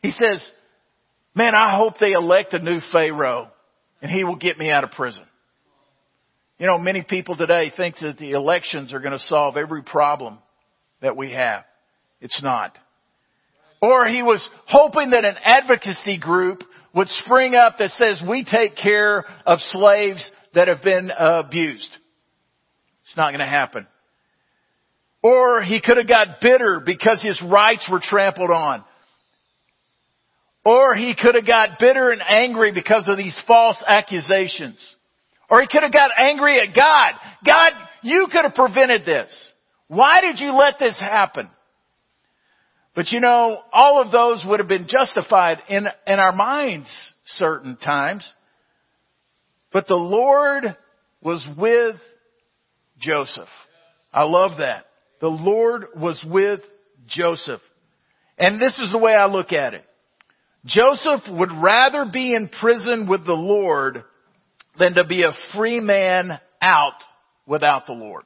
He 0.00 0.10
says, 0.10 0.48
"Man, 1.34 1.54
I 1.54 1.76
hope 1.76 1.94
they 1.98 2.12
elect 2.12 2.52
a 2.52 2.58
new 2.58 2.80
Pharaoh, 2.92 3.48
and 4.00 4.10
he 4.10 4.24
will 4.24 4.36
get 4.36 4.58
me 4.58 4.70
out 4.70 4.84
of 4.84 4.92
prison." 4.92 5.24
You 6.58 6.66
know, 6.66 6.78
many 6.78 7.02
people 7.02 7.36
today 7.36 7.72
think 7.76 7.96
that 8.02 8.18
the 8.18 8.32
elections 8.32 8.92
are 8.92 9.00
going 9.00 9.12
to 9.12 9.18
solve 9.18 9.56
every 9.56 9.82
problem 9.82 10.38
that 11.00 11.16
we 11.16 11.32
have. 11.32 11.64
It's 12.20 12.40
not. 12.42 12.78
Or 13.80 14.06
he 14.06 14.22
was 14.22 14.48
hoping 14.68 15.10
that 15.10 15.24
an 15.24 15.34
advocacy 15.42 16.18
group 16.18 16.62
would 16.94 17.08
spring 17.08 17.54
up 17.54 17.78
that 17.78 17.90
says 17.90 18.22
we 18.28 18.44
take 18.44 18.76
care 18.76 19.24
of 19.46 19.58
slaves 19.60 20.30
that 20.54 20.68
have 20.68 20.82
been 20.82 21.10
abused. 21.16 21.96
It's 23.04 23.16
not 23.16 23.30
going 23.30 23.40
to 23.40 23.46
happen. 23.46 23.86
Or 25.22 25.62
he 25.62 25.80
could 25.80 25.96
have 25.96 26.08
got 26.08 26.40
bitter 26.40 26.82
because 26.84 27.22
his 27.22 27.40
rights 27.42 27.88
were 27.90 28.00
trampled 28.02 28.50
on. 28.50 28.84
Or 30.64 30.94
he 30.94 31.14
could 31.20 31.34
have 31.34 31.46
got 31.46 31.78
bitter 31.80 32.10
and 32.10 32.22
angry 32.26 32.72
because 32.72 33.08
of 33.08 33.16
these 33.16 33.40
false 33.46 33.82
accusations. 33.86 34.78
Or 35.50 35.60
he 35.60 35.66
could 35.66 35.82
have 35.82 35.92
got 35.92 36.10
angry 36.16 36.60
at 36.60 36.74
God. 36.74 37.12
God, 37.44 37.72
you 38.02 38.28
could 38.30 38.44
have 38.44 38.54
prevented 38.54 39.04
this. 39.04 39.30
Why 39.88 40.20
did 40.20 40.38
you 40.38 40.52
let 40.52 40.78
this 40.78 40.98
happen? 40.98 41.50
But 42.94 43.10
you 43.10 43.20
know, 43.20 43.60
all 43.72 44.02
of 44.02 44.12
those 44.12 44.44
would 44.46 44.60
have 44.60 44.68
been 44.68 44.86
justified 44.88 45.58
in, 45.68 45.86
in 46.06 46.18
our 46.18 46.34
minds 46.34 46.88
certain 47.24 47.76
times. 47.76 48.30
But 49.72 49.86
the 49.86 49.94
Lord 49.94 50.76
was 51.22 51.46
with 51.56 51.96
Joseph. 52.98 53.48
I 54.12 54.24
love 54.24 54.58
that. 54.58 54.84
The 55.20 55.28
Lord 55.28 55.86
was 55.96 56.22
with 56.28 56.60
Joseph. 57.06 57.60
And 58.38 58.60
this 58.60 58.78
is 58.78 58.92
the 58.92 58.98
way 58.98 59.14
I 59.14 59.26
look 59.26 59.52
at 59.52 59.74
it. 59.74 59.84
Joseph 60.66 61.22
would 61.30 61.50
rather 61.52 62.04
be 62.12 62.34
in 62.34 62.48
prison 62.48 63.08
with 63.08 63.24
the 63.24 63.32
Lord 63.32 64.04
than 64.78 64.94
to 64.94 65.04
be 65.04 65.22
a 65.22 65.32
free 65.54 65.80
man 65.80 66.38
out 66.60 67.02
without 67.46 67.86
the 67.86 67.92
Lord. 67.92 68.24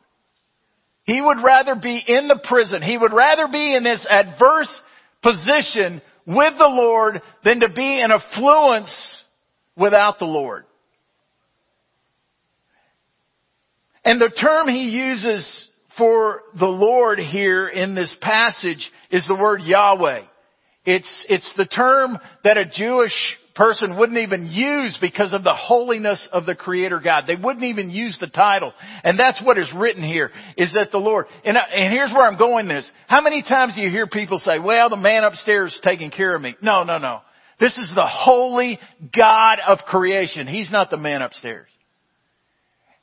He 1.07 1.23
would 1.23 1.39
rather 1.43 1.77
be 1.77 2.03
in 2.05 2.27
the 2.27 2.41
prison. 2.49 2.83
He 2.83 2.99
would 2.99 3.13
rather 3.13 3.47
be 3.47 3.75
in 3.77 3.85
this 3.85 4.05
adverse 4.11 4.81
position 5.23 6.03
with 6.27 6.55
the 6.59 6.69
Lord 6.69 7.23
than 7.45 7.61
to 7.61 7.69
be 7.69 8.01
in 8.01 8.11
affluence 8.11 9.25
without 9.77 10.19
the 10.19 10.25
Lord. 10.25 10.65
And 14.05 14.21
the 14.21 14.31
term 14.41 14.69
he 14.69 14.91
uses 14.91 15.69
for 15.97 16.43
the 16.59 16.67
Lord 16.67 17.19
here 17.19 17.69
in 17.69 17.95
this 17.95 18.17
passage 18.21 18.91
is 19.11 19.27
the 19.27 19.35
word 19.35 19.63
Yahweh. 19.63 20.23
It's, 20.85 21.27
it's 21.29 21.53
the 21.57 21.67
term 21.67 22.19
that 22.45 22.59
a 22.59 22.65
Jewish 22.65 23.13
person 23.57 23.99
wouldn't 23.99 24.19
even 24.19 24.47
use 24.47 24.97
because 25.01 25.33
of 25.33 25.43
the 25.43 25.55
holiness 25.55 26.29
of 26.31 26.47
the 26.47 26.55
Creator 26.55 27.01
God. 27.03 27.25
They 27.27 27.37
wouldn't 27.37 27.65
even 27.65 27.91
use 27.91 28.17
the 28.21 28.29
title. 28.29 28.73
And 29.03 29.19
that's 29.19 29.43
what 29.43 29.59
is 29.59 29.73
written 29.75 30.03
here, 30.03 30.31
is 30.57 30.75
that 30.75 30.93
the 30.93 30.99
Lord, 30.99 31.27
and, 31.45 31.57
and 31.57 31.93
here's 31.93 32.13
where 32.13 32.27
I'm 32.27 32.39
going 32.39 32.69
this. 32.69 32.89
How 33.09 33.23
many 33.23 33.43
times 33.43 33.75
do 33.75 33.81
you 33.81 33.91
hear 33.91 34.07
people 34.07 34.39
say, 34.39 34.59
well, 34.59 34.91
the 34.91 34.97
man 34.97 35.25
upstairs 35.25 35.73
is 35.73 35.81
taking 35.83 36.11
care 36.11 36.35
of 36.35 36.43
me? 36.43 36.55
No, 36.63 36.85
no, 36.85 36.99
no. 36.99 37.21
This 37.59 37.77
is 37.79 37.91
the 37.95 38.07
holy 38.07 38.79
God 39.17 39.59
of 39.67 39.79
creation. 39.87 40.47
He's 40.47 40.71
not 40.71 40.91
the 40.91 40.99
man 40.99 41.23
upstairs. 41.23 41.69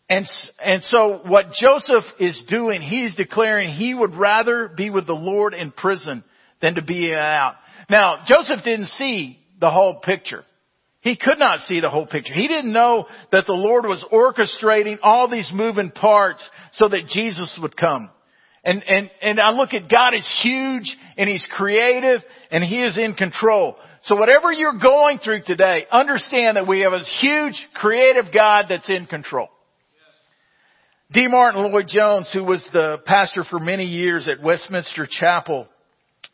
And, 0.10 0.26
and 0.64 0.84
so 0.84 1.22
what 1.26 1.48
Joseph 1.60 2.04
is 2.20 2.44
doing, 2.48 2.82
he's 2.82 3.16
declaring 3.16 3.70
he 3.70 3.96
would 3.96 4.14
rather 4.14 4.68
be 4.68 4.92
with 4.92 5.08
the 5.08 5.14
Lord 5.14 5.56
in 5.56 5.72
prison 5.72 6.24
than 6.62 6.76
to 6.76 6.84
be 6.84 7.14
out. 7.14 7.56
Now, 7.90 8.24
Joseph 8.28 8.64
didn't 8.64 8.88
see 8.88 9.40
the 9.60 9.72
whole 9.72 10.00
picture. 10.00 10.44
He 11.02 11.18
could 11.18 11.38
not 11.38 11.60
see 11.60 11.82
the 11.82 11.90
whole 11.90 12.08
picture. 12.08 12.34
He 12.34 12.48
didn't 12.48 12.72
know 12.72 13.08
that 13.32 13.46
the 13.46 13.54
Lord 13.54 13.86
was 13.86 14.06
orchestrating 14.12 15.00
all 15.02 15.30
these 15.30 15.52
moving 15.54 15.92
parts 15.92 16.48
so 16.72 16.88
that 16.88 17.08
Jesus 17.08 17.60
would 17.62 17.76
come. 17.76 18.10
And, 18.64 18.82
and, 18.88 19.12
and 19.22 19.40
I 19.40 19.52
look 19.52 19.74
at 19.74 19.90
God 19.90 20.14
as 20.14 20.40
huge 20.42 20.96
and 21.18 21.30
He's 21.30 21.46
creative 21.52 22.22
and 22.52 22.64
He 22.64 22.82
is 22.82 22.98
in 22.98 23.16
control. 23.16 23.76
So 24.04 24.16
whatever 24.16 24.52
you're 24.52 24.80
going 24.80 25.20
through 25.20 25.42
today, 25.46 25.86
understand 25.92 26.56
that 26.56 26.68
we 26.68 26.82
have 26.82 26.94
a 26.94 27.04
huge 27.22 27.62
creative 27.74 28.34
God 28.34 28.68
that's 28.70 28.90
in 28.90 29.06
control. 29.06 29.50
D. 31.12 31.28
Martyn 31.28 31.70
Lloyd 31.70 31.88
Jones, 31.88 32.30
who 32.34 32.44
was 32.44 32.66
the 32.74 32.98
pastor 33.06 33.44
for 33.44 33.60
many 33.60 33.86
years 33.86 34.28
at 34.28 34.42
Westminster 34.42 35.06
Chapel 35.10 35.68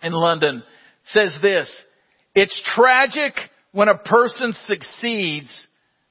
in 0.01 0.13
London, 0.13 0.63
says 1.05 1.37
this, 1.41 1.69
it's 2.39 2.61
tragic 2.73 3.33
when 3.73 3.89
a 3.89 3.97
person 3.97 4.53
succeeds 4.65 5.67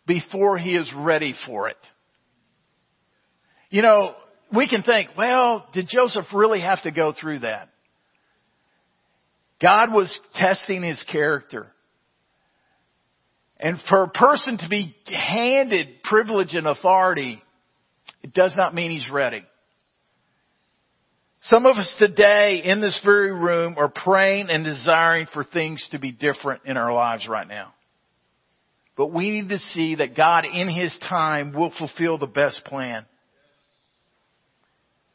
before 0.06 0.58
he 0.58 0.76
is 0.76 0.90
ready 0.94 1.35
for 1.47 1.68
it. 1.68 1.76
You 3.70 3.82
know, 3.82 4.14
we 4.54 4.68
can 4.68 4.82
think, 4.82 5.11
well, 5.16 5.66
did 5.73 5.87
Joseph 5.88 6.26
really 6.35 6.61
have 6.61 6.82
to 6.82 6.90
go 6.90 7.14
through 7.18 7.40
that? 7.40 7.68
God 9.61 9.92
was 9.92 10.20
testing 10.35 10.82
his 10.82 11.02
character. 11.11 11.66
And 13.58 13.78
for 13.88 14.04
a 14.04 14.11
person 14.11 14.58
to 14.58 14.68
be 14.68 14.94
handed 15.06 16.02
privilege 16.04 16.54
and 16.54 16.66
authority, 16.66 17.42
it 18.23 18.32
does 18.35 18.54
not 18.56 18.75
mean 18.75 18.90
he's 18.90 19.11
ready. 19.11 19.42
Some 21.42 21.66
of 21.66 21.76
us 21.76 21.95
today 21.99 22.62
in 22.64 22.80
this 22.80 23.00
very 23.04 23.33
room 23.33 23.76
are 23.78 23.88
praying 23.88 24.50
and 24.50 24.64
desiring 24.64 25.26
for 25.33 25.45
things 25.45 25.87
to 25.92 25.99
be 25.99 26.11
different 26.11 26.62
in 26.64 26.76
our 26.76 26.92
lives 26.92 27.28
right 27.28 27.47
now. 27.47 27.73
But 28.97 29.12
we 29.12 29.30
need 29.30 29.49
to 29.50 29.59
see 29.59 29.95
that 29.97 30.16
God 30.16 30.45
in 30.45 30.68
His 30.68 30.99
time 31.09 31.52
will 31.52 31.73
fulfill 31.78 32.18
the 32.18 32.26
best 32.26 32.64
plan. 32.64 33.07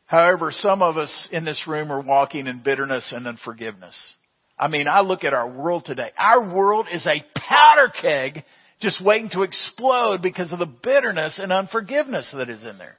However, 0.06 0.52
some 0.52 0.82
of 0.82 0.96
us 0.96 1.28
in 1.32 1.44
this 1.44 1.64
room 1.68 1.92
are 1.92 2.02
walking 2.02 2.48
in 2.48 2.62
bitterness 2.64 3.12
and 3.14 3.28
unforgiveness. 3.28 3.98
I 4.58 4.70
mean, 4.70 4.88
I 4.88 5.02
look 5.02 5.26
at 5.26 5.34
our 5.34 5.50
world 5.50 5.84
today. 5.86 6.12
Our 6.18 6.54
world 6.56 6.88
is 6.92 7.06
a 7.06 7.24
powder 7.36 7.92
keg 8.02 8.44
just 8.80 9.04
waiting 9.04 9.30
to 9.32 9.42
explode 9.42 10.22
because 10.22 10.52
of 10.52 10.60
the 10.60 10.66
bitterness 10.66 11.40
and 11.40 11.52
unforgiveness 11.52 12.32
that 12.34 12.50
is 12.50 12.64
in 12.64 12.78
there. 12.78 12.98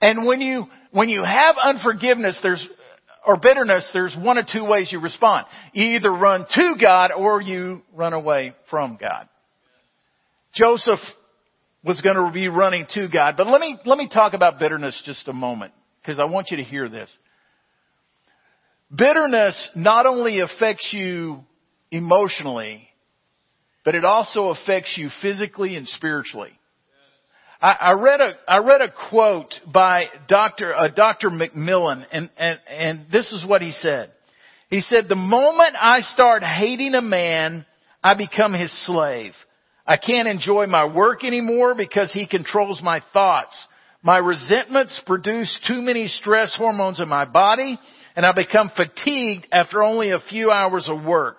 And 0.00 0.26
when 0.26 0.40
you, 0.40 0.66
when 0.92 1.08
you 1.08 1.24
have 1.24 1.56
unforgiveness, 1.62 2.38
there's, 2.42 2.66
or 3.26 3.36
bitterness, 3.38 3.88
there's 3.92 4.16
one 4.18 4.38
of 4.38 4.46
two 4.46 4.64
ways 4.64 4.90
you 4.92 5.00
respond. 5.00 5.46
You 5.72 5.96
either 5.96 6.10
run 6.10 6.46
to 6.54 6.74
God 6.80 7.10
or 7.12 7.40
you 7.40 7.82
run 7.94 8.12
away 8.12 8.54
from 8.70 8.98
God. 9.00 9.28
Joseph 10.54 11.00
was 11.84 12.00
going 12.00 12.16
to 12.16 12.30
be 12.32 12.48
running 12.48 12.86
to 12.94 13.08
God. 13.08 13.34
But 13.36 13.46
let 13.46 13.60
me, 13.60 13.78
let 13.84 13.98
me 13.98 14.08
talk 14.12 14.34
about 14.34 14.58
bitterness 14.58 15.00
just 15.04 15.28
a 15.28 15.32
moment 15.32 15.72
because 16.00 16.18
I 16.18 16.24
want 16.24 16.48
you 16.50 16.56
to 16.58 16.64
hear 16.64 16.88
this. 16.88 17.10
Bitterness 18.94 19.70
not 19.74 20.06
only 20.06 20.40
affects 20.40 20.90
you 20.92 21.38
emotionally, 21.90 22.88
but 23.84 23.94
it 23.94 24.04
also 24.04 24.48
affects 24.48 24.94
you 24.96 25.08
physically 25.22 25.76
and 25.76 25.86
spiritually. 25.88 26.52
I, 27.66 27.72
I 27.80 27.92
read 27.94 28.20
a 28.20 28.32
I 28.46 28.58
read 28.58 28.80
a 28.80 28.92
quote 29.10 29.52
by 29.66 30.04
Dr. 30.28 30.72
Uh, 30.72 30.86
Dr. 30.86 31.30
McMillen, 31.30 32.06
and, 32.12 32.30
and 32.36 32.60
and 32.68 33.06
this 33.10 33.32
is 33.32 33.44
what 33.44 33.60
he 33.60 33.72
said. 33.72 34.12
He 34.70 34.82
said, 34.82 35.08
"The 35.08 35.16
moment 35.16 35.74
I 35.76 36.02
start 36.02 36.44
hating 36.44 36.94
a 36.94 37.02
man, 37.02 37.66
I 38.04 38.14
become 38.14 38.52
his 38.52 38.70
slave. 38.86 39.32
I 39.84 39.96
can't 39.96 40.28
enjoy 40.28 40.66
my 40.66 40.94
work 40.94 41.24
anymore 41.24 41.74
because 41.74 42.12
he 42.12 42.28
controls 42.28 42.80
my 42.84 43.02
thoughts. 43.12 43.56
My 44.00 44.18
resentments 44.18 45.02
produce 45.04 45.58
too 45.66 45.82
many 45.82 46.06
stress 46.06 46.54
hormones 46.56 47.00
in 47.00 47.08
my 47.08 47.24
body, 47.24 47.80
and 48.14 48.24
I 48.24 48.32
become 48.32 48.70
fatigued 48.76 49.48
after 49.50 49.82
only 49.82 50.12
a 50.12 50.20
few 50.30 50.52
hours 50.52 50.88
of 50.88 51.04
work. 51.04 51.38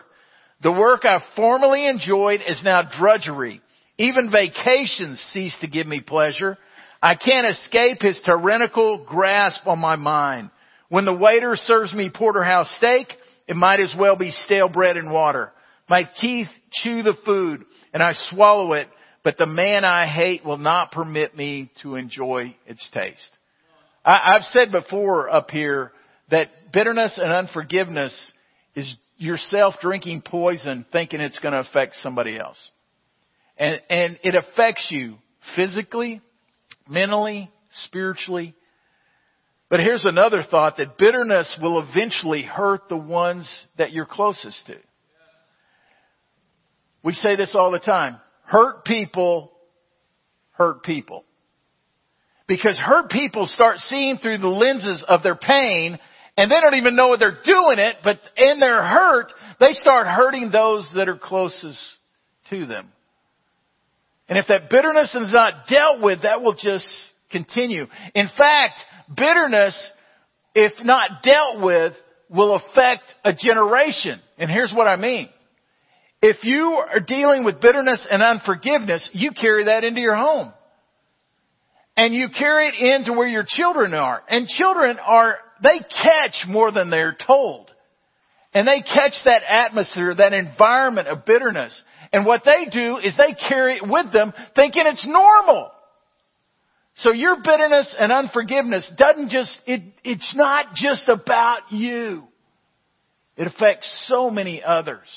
The 0.61 0.73
work 0.73 1.05
I 1.05 1.23
formerly 1.37 1.87
enjoyed 1.87 2.41
is 2.45 2.61
now 2.65 2.81
drudgery. 2.81 3.61
Even 3.97 4.31
vacations 4.31 5.19
cease 5.33 5.57
to 5.61 5.67
give 5.67 5.87
me 5.87 6.01
pleasure. 6.01 6.57
I 7.01 7.15
can't 7.15 7.47
escape 7.47 8.01
his 8.01 8.19
tyrannical 8.25 9.05
grasp 9.05 9.65
on 9.65 9.79
my 9.79 9.95
mind. 9.95 10.51
When 10.89 11.05
the 11.05 11.13
waiter 11.13 11.55
serves 11.55 11.93
me 11.93 12.09
porterhouse 12.13 12.69
steak, 12.77 13.07
it 13.47 13.55
might 13.55 13.79
as 13.79 13.95
well 13.97 14.15
be 14.15 14.31
stale 14.31 14.69
bread 14.69 14.97
and 14.97 15.11
water. 15.11 15.51
My 15.89 16.03
teeth 16.19 16.47
chew 16.71 17.01
the 17.01 17.17
food 17.25 17.65
and 17.93 18.03
I 18.03 18.13
swallow 18.29 18.73
it, 18.73 18.87
but 19.23 19.37
the 19.37 19.45
man 19.45 19.83
I 19.83 20.05
hate 20.05 20.45
will 20.45 20.57
not 20.57 20.91
permit 20.91 21.35
me 21.35 21.71
to 21.81 21.95
enjoy 21.95 22.55
its 22.65 22.87
taste. 22.93 23.29
I, 24.05 24.33
have 24.33 24.43
said 24.43 24.71
before 24.71 25.29
up 25.29 25.49
here 25.49 25.91
that 26.29 26.47
bitterness 26.71 27.19
and 27.21 27.31
unforgiveness 27.31 28.31
is 28.75 28.95
yourself 29.17 29.75
drinking 29.81 30.21
poison 30.25 30.85
thinking 30.91 31.19
it's 31.19 31.39
going 31.39 31.53
to 31.53 31.59
affect 31.59 31.95
somebody 31.95 32.37
else. 32.37 32.57
And, 33.57 33.81
and 33.89 34.19
it 34.23 34.35
affects 34.35 34.87
you 34.91 35.15
physically, 35.55 36.21
mentally, 36.87 37.49
spiritually. 37.71 38.55
But 39.69 39.79
here's 39.79 40.05
another 40.05 40.43
thought 40.49 40.77
that 40.77 40.97
bitterness 40.97 41.57
will 41.61 41.85
eventually 41.89 42.43
hurt 42.43 42.87
the 42.89 42.97
ones 42.97 43.65
that 43.77 43.91
you're 43.91 44.05
closest 44.05 44.65
to. 44.67 44.75
We 47.03 47.13
say 47.13 47.35
this 47.35 47.55
all 47.55 47.71
the 47.71 47.79
time. 47.79 48.17
Hurt 48.43 48.85
people 48.85 49.51
hurt 50.51 50.83
people. 50.83 51.23
Because 52.47 52.79
hurt 52.79 53.09
people 53.09 53.45
start 53.45 53.77
seeing 53.77 54.17
through 54.17 54.37
the 54.37 54.47
lenses 54.47 55.03
of 55.07 55.21
their 55.21 55.35
pain 55.35 55.99
and 56.37 56.51
they 56.51 56.59
don't 56.59 56.75
even 56.75 56.95
know 56.95 57.07
what 57.07 57.19
they're 57.19 57.39
doing 57.43 57.79
it, 57.79 57.97
but 58.03 58.19
in 58.37 58.59
their 58.59 58.81
hurt, 58.83 59.31
they 59.59 59.73
start 59.73 60.05
hurting 60.05 60.51
those 60.51 60.89
that 60.95 61.09
are 61.09 61.17
closest 61.17 61.79
to 62.51 62.65
them. 62.67 62.89
And 64.29 64.37
if 64.37 64.47
that 64.47 64.69
bitterness 64.69 65.15
is 65.15 65.31
not 65.31 65.67
dealt 65.69 66.01
with, 66.01 66.23
that 66.23 66.41
will 66.41 66.55
just 66.55 66.87
continue. 67.31 67.85
In 68.13 68.27
fact, 68.37 68.73
bitterness, 69.15 69.91
if 70.53 70.73
not 70.83 71.23
dealt 71.23 71.61
with, 71.61 71.93
will 72.29 72.55
affect 72.55 73.03
a 73.23 73.33
generation. 73.33 74.19
And 74.37 74.49
here's 74.49 74.73
what 74.75 74.87
I 74.87 74.97
mean. 74.97 75.29
If 76.21 76.43
you 76.43 76.83
are 76.93 76.99
dealing 76.99 77.45
with 77.45 77.61
bitterness 77.61 78.05
and 78.09 78.23
unforgiveness, 78.23 79.07
you 79.13 79.31
carry 79.31 79.65
that 79.65 79.83
into 79.83 80.01
your 80.01 80.15
home. 80.15 80.51
And 81.95 82.13
you 82.13 82.27
carry 82.37 82.67
it 82.67 82.75
into 82.75 83.13
where 83.13 83.27
your 83.27 83.45
children 83.47 83.93
are. 83.93 84.21
And 84.27 84.47
children 84.47 84.97
are, 84.99 85.37
they 85.63 85.79
catch 85.79 86.45
more 86.47 86.71
than 86.71 86.89
they're 86.89 87.17
told. 87.25 87.71
And 88.53 88.67
they 88.67 88.81
catch 88.81 89.13
that 89.25 89.41
atmosphere, 89.47 90.13
that 90.15 90.33
environment 90.33 91.07
of 91.07 91.25
bitterness. 91.25 91.79
And 92.11 92.25
what 92.25 92.43
they 92.45 92.65
do 92.71 92.97
is 92.97 93.15
they 93.17 93.33
carry 93.33 93.77
it 93.77 93.87
with 93.87 94.11
them 94.11 94.33
thinking 94.55 94.83
it's 94.85 95.05
normal. 95.05 95.71
So 96.97 97.11
your 97.11 97.37
bitterness 97.43 97.95
and 97.97 98.11
unforgiveness 98.11 98.91
doesn't 98.97 99.29
just, 99.29 99.57
it, 99.67 99.81
it's 100.03 100.33
not 100.35 100.73
just 100.73 101.07
about 101.07 101.71
you. 101.71 102.23
It 103.35 103.45
affects 103.45 104.05
so 104.07 104.31
many 104.31 104.63
others. 104.63 105.07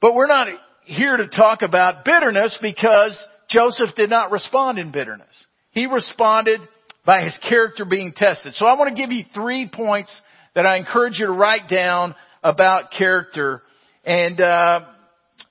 But 0.00 0.14
we're 0.14 0.26
not 0.26 0.48
here 0.84 1.16
to 1.16 1.28
talk 1.28 1.60
about 1.60 2.06
bitterness 2.06 2.58
because 2.62 3.16
Joseph 3.50 3.90
did 3.96 4.08
not 4.08 4.30
respond 4.30 4.78
in 4.78 4.92
bitterness. 4.92 5.26
He 5.72 5.86
responded 5.86 6.60
by 7.04 7.22
his 7.22 7.38
character 7.46 7.84
being 7.84 8.12
tested. 8.16 8.54
So 8.54 8.64
I 8.64 8.78
want 8.78 8.96
to 8.96 9.00
give 9.00 9.12
you 9.12 9.24
three 9.34 9.68
points 9.72 10.20
that 10.54 10.64
I 10.64 10.78
encourage 10.78 11.18
you 11.18 11.26
to 11.26 11.32
write 11.32 11.68
down 11.68 12.14
about 12.42 12.92
character 12.96 13.62
and 14.04 14.40
uh, 14.40 14.86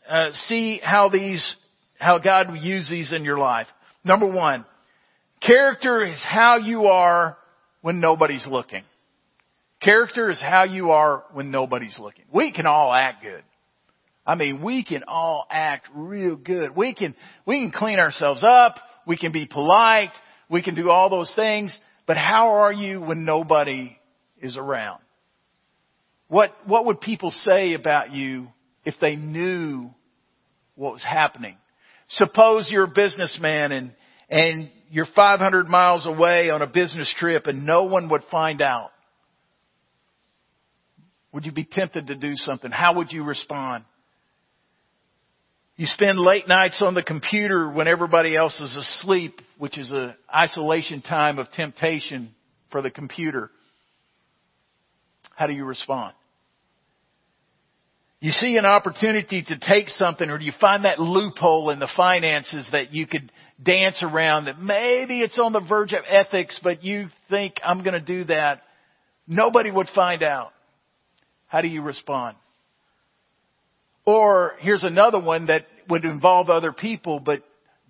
uh, 0.09 0.31
see 0.33 0.79
how 0.83 1.09
these, 1.09 1.55
how 1.99 2.19
God 2.19 2.49
will 2.49 2.57
use 2.57 2.89
these 2.89 3.13
in 3.13 3.23
your 3.23 3.37
life. 3.37 3.67
Number 4.03 4.27
one, 4.27 4.65
character 5.41 6.03
is 6.03 6.23
how 6.27 6.57
you 6.57 6.87
are 6.87 7.37
when 7.81 7.99
nobody's 7.99 8.47
looking. 8.49 8.83
Character 9.81 10.29
is 10.29 10.41
how 10.41 10.63
you 10.63 10.91
are 10.91 11.23
when 11.31 11.51
nobody's 11.51 11.97
looking. 11.99 12.25
We 12.33 12.51
can 12.51 12.65
all 12.65 12.91
act 12.91 13.23
good. 13.23 13.43
I 14.25 14.35
mean, 14.35 14.61
we 14.61 14.83
can 14.83 15.03
all 15.07 15.47
act 15.49 15.87
real 15.93 16.35
good. 16.35 16.75
We 16.75 16.93
can, 16.93 17.15
we 17.45 17.59
can 17.61 17.71
clean 17.71 17.99
ourselves 17.99 18.43
up. 18.43 18.75
We 19.07 19.15
can 19.15 19.31
be 19.31 19.47
polite. 19.47 20.11
We 20.49 20.61
can 20.61 20.75
do 20.75 20.89
all 20.89 21.09
those 21.09 21.31
things. 21.35 21.77
But 22.05 22.17
how 22.17 22.49
are 22.61 22.73
you 22.73 22.99
when 22.99 23.25
nobody 23.25 23.97
is 24.41 24.57
around? 24.57 25.01
What, 26.27 26.51
what 26.65 26.85
would 26.87 26.99
people 26.99 27.31
say 27.31 27.73
about 27.73 28.13
you 28.13 28.49
if 28.83 28.95
they 28.99 29.15
knew 29.15 29.91
what 30.79 30.93
was 30.93 31.03
happening? 31.03 31.57
Suppose 32.07 32.67
you're 32.71 32.85
a 32.85 32.87
businessman 32.87 33.73
and, 33.73 33.91
and 34.29 34.71
you're 34.89 35.05
500 35.13 35.67
miles 35.67 36.07
away 36.07 36.49
on 36.49 36.61
a 36.61 36.67
business 36.67 37.13
trip 37.19 37.47
and 37.47 37.65
no 37.65 37.83
one 37.83 38.09
would 38.09 38.23
find 38.31 38.61
out? 38.61 38.91
Would 41.33 41.45
you 41.45 41.51
be 41.51 41.67
tempted 41.69 42.07
to 42.07 42.15
do 42.15 42.31
something? 42.33 42.71
How 42.71 42.95
would 42.95 43.11
you 43.11 43.25
respond? 43.25 43.83
You 45.75 45.85
spend 45.85 46.17
late 46.17 46.47
nights 46.47 46.81
on 46.83 46.93
the 46.93 47.03
computer 47.03 47.69
when 47.69 47.89
everybody 47.89 48.35
else 48.35 48.59
is 48.61 48.75
asleep, 48.75 49.41
which 49.57 49.77
is 49.77 49.91
an 49.91 50.15
isolation 50.33 51.01
time 51.01 51.39
of 51.39 51.51
temptation 51.51 52.33
for 52.71 52.81
the 52.81 52.89
computer. 52.89 53.51
How 55.35 55.45
do 55.45 55.53
you 55.53 55.65
respond? 55.65 56.13
You 58.21 58.31
see 58.31 58.57
an 58.57 58.65
opportunity 58.65 59.43
to 59.43 59.57
take 59.57 59.87
something 59.87 60.29
or 60.29 60.37
do 60.37 60.43
you 60.43 60.51
find 60.59 60.83
that 60.83 60.99
loophole 60.99 61.69
in 61.69 61.79
the 61.79 61.89
finances 61.95 62.67
that 62.73 62.93
you 62.93 63.07
could 63.07 63.31
dance 63.63 64.03
around 64.03 64.45
that 64.45 64.59
maybe 64.59 65.19
it's 65.21 65.39
on 65.39 65.53
the 65.53 65.61
verge 65.61 65.93
of 65.93 66.03
ethics, 66.07 66.59
but 66.61 66.83
you 66.83 67.07
think 67.29 67.55
I'm 67.63 67.83
going 67.83 67.93
to 67.93 68.01
do 68.01 68.25
that. 68.25 68.61
Nobody 69.27 69.71
would 69.71 69.87
find 69.95 70.21
out. 70.21 70.51
How 71.47 71.61
do 71.61 71.67
you 71.67 71.81
respond? 71.81 72.35
Or 74.05 74.53
here's 74.59 74.83
another 74.83 75.21
one 75.21 75.47
that 75.47 75.63
would 75.87 76.03
involve 76.03 76.49
other 76.49 76.73
people, 76.73 77.19
but 77.19 77.43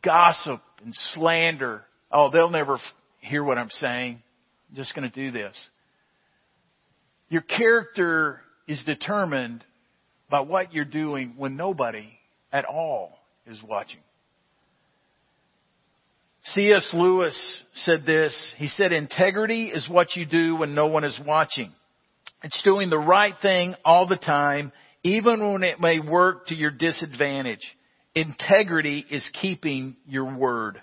gossip 0.04 0.62
and 0.84 0.94
slander. 0.94 1.84
Oh, 2.12 2.30
they'll 2.30 2.50
never 2.50 2.78
hear 3.20 3.44
what 3.44 3.58
I'm 3.58 3.70
saying. 3.70 4.22
I'm 4.70 4.76
just 4.76 4.96
going 4.96 5.10
to 5.10 5.16
do 5.16 5.32
this. 5.32 5.60
Your 7.30 7.42
character 7.42 8.42
is 8.68 8.82
determined 8.86 9.64
by 10.30 10.42
what 10.42 10.74
you're 10.74 10.86
doing 10.86 11.34
when 11.38 11.58
nobody 11.58 12.08
at 12.52 12.66
all 12.66 13.18
is 13.48 13.62
watching. 13.68 14.00
C.S. 16.46 16.92
Lewis 16.94 17.64
said 17.76 18.06
this. 18.06 18.54
He 18.58 18.68
said, 18.68 18.92
integrity 18.92 19.66
is 19.66 19.88
what 19.90 20.16
you 20.16 20.26
do 20.26 20.56
when 20.56 20.74
no 20.74 20.88
one 20.88 21.04
is 21.04 21.20
watching. 21.26 21.72
It's 22.44 22.62
doing 22.64 22.90
the 22.90 22.98
right 22.98 23.34
thing 23.42 23.76
all 23.84 24.08
the 24.08 24.18
time 24.18 24.72
even 25.04 25.54
when 25.54 25.64
it 25.64 25.80
may 25.80 26.00
work 26.00 26.48
to 26.48 26.56
your 26.56 26.72
disadvantage. 26.72 27.64
Integrity 28.16 29.06
is 29.10 29.30
keeping 29.42 29.96
your 30.08 30.36
word. 30.36 30.82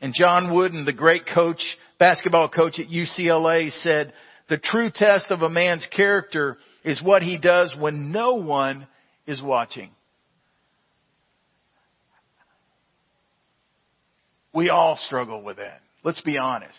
And 0.00 0.14
John 0.14 0.54
Wooden, 0.54 0.84
the 0.84 0.92
great 0.92 1.22
coach, 1.32 1.62
basketball 1.98 2.48
coach 2.48 2.78
at 2.78 2.88
UCLA 2.88 3.70
said, 3.82 4.12
the 4.48 4.58
true 4.58 4.90
test 4.92 5.26
of 5.30 5.42
a 5.42 5.50
man's 5.50 5.86
character 5.94 6.56
is 6.84 7.02
what 7.02 7.22
he 7.22 7.38
does 7.38 7.74
when 7.78 8.12
no 8.12 8.34
one 8.34 8.86
is 9.26 9.42
watching. 9.42 9.90
We 14.54 14.68
all 14.68 14.96
struggle 14.96 15.42
with 15.42 15.56
that. 15.56 15.80
Let's 16.04 16.20
be 16.20 16.38
honest. 16.38 16.78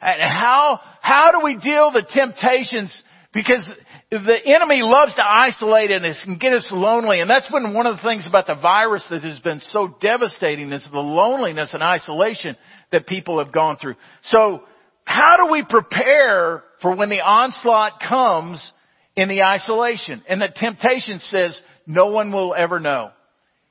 And 0.00 0.20
how, 0.20 0.80
how 1.00 1.32
do 1.32 1.44
we 1.44 1.58
deal 1.58 1.90
the 1.92 2.06
temptations 2.08 3.02
because 3.32 3.68
the 4.10 4.38
enemy 4.44 4.80
loves 4.82 5.14
to 5.14 5.24
isolate 5.24 5.90
us 5.90 6.22
and 6.26 6.38
get 6.38 6.52
us 6.52 6.66
lonely. 6.70 7.20
And 7.20 7.30
that's 7.30 7.50
been 7.50 7.72
one 7.72 7.86
of 7.86 7.96
the 7.96 8.02
things 8.02 8.26
about 8.26 8.46
the 8.46 8.56
virus 8.60 9.06
that 9.10 9.22
has 9.22 9.38
been 9.40 9.60
so 9.60 9.94
devastating 10.00 10.70
is 10.70 10.86
the 10.92 10.98
loneliness 10.98 11.72
and 11.72 11.82
isolation 11.82 12.56
that 12.90 13.06
people 13.06 13.42
have 13.42 13.52
gone 13.52 13.78
through. 13.80 13.94
So 14.24 14.62
how 15.04 15.44
do 15.44 15.50
we 15.50 15.64
prepare 15.64 16.62
for 16.82 16.94
when 16.94 17.08
the 17.08 17.20
onslaught 17.20 18.00
comes 18.06 18.70
in 19.16 19.28
the 19.28 19.42
isolation? 19.42 20.22
And 20.28 20.40
the 20.40 20.48
temptation 20.54 21.18
says 21.20 21.60
no 21.86 22.10
one 22.10 22.32
will 22.32 22.54
ever 22.54 22.80
know. 22.80 23.10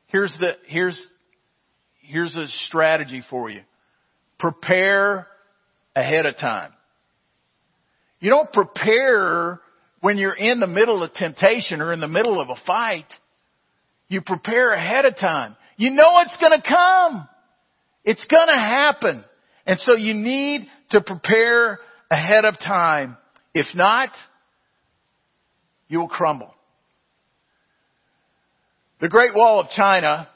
Here's 0.08 0.36
the, 0.40 0.54
here's, 0.68 1.04
here's 2.02 2.36
a 2.36 2.48
strategy 2.48 3.24
for 3.30 3.50
you. 3.50 3.62
Prepare 4.40 5.28
ahead 5.96 6.26
of 6.26 6.38
time. 6.38 6.72
You 8.20 8.30
don't 8.30 8.52
prepare 8.52 9.60
when 10.02 10.18
you're 10.18 10.36
in 10.36 10.60
the 10.60 10.68
middle 10.68 11.04
of 11.04 11.14
temptation 11.14 11.82
or 11.82 11.94
in 11.94 12.00
the 12.00 12.08
middle 12.08 12.42
of 12.42 12.50
a 12.50 12.56
fight. 12.66 13.06
You 14.08 14.22
prepare 14.22 14.74
ahead 14.74 15.06
of 15.06 15.18
time. 15.18 15.56
You 15.78 15.92
know 15.92 16.20
it's 16.20 16.38
gonna 16.40 16.62
come. 16.62 17.28
It's 18.04 18.26
gonna 18.26 18.60
happen. 18.60 19.24
And 19.66 19.80
so 19.80 19.96
you 19.96 20.14
need 20.14 20.68
to 20.92 21.02
prepare 21.02 21.80
ahead 22.10 22.46
of 22.46 22.60
time. 22.60 23.18
If 23.54 23.68
not, 23.76 24.10
you 25.92 26.00
will 26.00 26.08
crumble. 26.08 26.54
The 29.02 29.10
Great 29.10 29.36
Wall 29.36 29.60
of 29.60 29.68
China, 29.76 30.30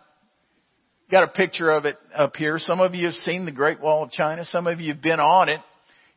got 1.09 1.23
a 1.23 1.27
picture 1.27 1.71
of 1.71 1.85
it 1.85 1.95
up 2.13 2.35
here. 2.35 2.59
Some 2.59 2.81
of 2.81 2.93
you 2.93 3.05
have 3.05 3.15
seen 3.15 3.45
the 3.45 3.53
Great 3.53 3.79
Wall 3.79 4.03
of 4.03 4.11
China. 4.11 4.43
Some 4.43 4.67
of 4.67 4.81
you 4.81 4.91
have 4.91 5.01
been 5.01 5.21
on 5.21 5.47
it. 5.47 5.61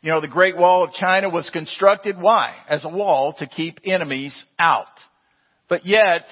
You 0.01 0.11
know, 0.11 0.21
the 0.21 0.27
Great 0.27 0.57
Wall 0.57 0.83
of 0.83 0.93
China 0.93 1.31
was 1.31 1.49
constructed, 1.51 2.19
why? 2.19 2.53
As 2.69 2.85
a 2.85 2.89
wall 2.89 3.33
to 3.39 3.47
keep 3.47 3.79
enemies 3.85 4.35
out. 4.59 4.87
But 5.69 5.87
yet, 5.87 6.25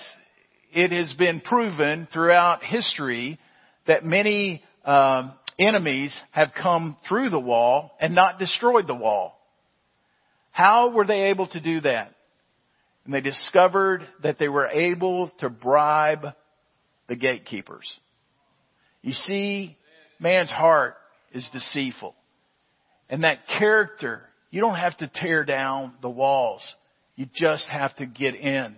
it 0.73 0.91
has 0.91 1.15
been 1.17 1.41
proven 1.41 2.09
throughout 2.13 2.65
history 2.65 3.39
that 3.87 4.05
many 4.05 4.65
um, 4.85 5.33
enemies 5.61 6.19
have 6.33 6.49
come 6.61 6.97
through 7.09 7.31
the 7.31 7.39
wall 7.39 7.93
and 8.01 8.17
not 8.17 8.41
destroyed 8.41 8.89
the 8.89 8.97
wall. 8.97 9.39
How 10.51 10.91
were 10.91 11.07
they 11.07 11.31
able 11.31 11.47
to 11.49 11.61
do 11.61 11.83
that? 11.83 12.16
And 13.07 13.15
they 13.15 13.21
discovered 13.21 14.07
that 14.25 14.37
they 14.39 14.49
were 14.49 14.67
able 14.67 15.31
to 15.39 15.49
bribe 15.49 16.27
the 17.09 17.15
gatekeepers. 17.15 17.89
You 19.01 19.13
see, 19.13 19.77
man's 20.19 20.51
heart 20.51 20.97
is 21.33 21.49
deceitful. 21.53 22.17
And 23.09 23.23
that 23.23 23.39
character, 23.61 24.23
you 24.51 24.61
don't 24.61 24.75
have 24.75 24.97
to 24.99 25.11
tear 25.15 25.45
down 25.45 25.95
the 26.03 26.11
walls. 26.11 26.69
You 27.15 27.29
just 27.33 27.69
have 27.69 27.95
to 27.97 28.07
get 28.07 28.35
in. 28.35 28.75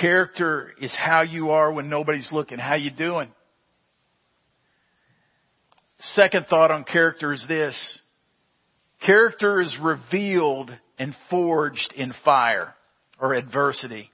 Character 0.00 0.72
is 0.80 0.96
how 0.96 1.20
you 1.20 1.50
are 1.50 1.70
when 1.70 1.90
nobody's 1.90 2.28
looking. 2.32 2.58
How 2.58 2.76
you 2.76 2.90
doing? 2.90 3.28
Second 6.00 6.46
thought 6.48 6.70
on 6.70 6.84
character 6.84 7.34
is 7.34 7.44
this. 7.46 8.00
Character 9.04 9.60
is 9.60 9.74
revealed 9.80 10.70
and 10.98 11.14
forged 11.30 11.92
in 11.96 12.12
fire 12.24 12.74
or 13.20 13.34
adversity. 13.34 14.10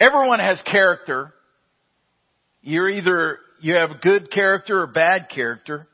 Everyone 0.00 0.40
has 0.40 0.60
character. 0.62 1.32
You're 2.62 2.88
either 2.88 3.38
you 3.60 3.74
have 3.74 4.00
good 4.02 4.30
character 4.30 4.82
or 4.82 4.86
bad 4.86 5.28
character. 5.34 5.86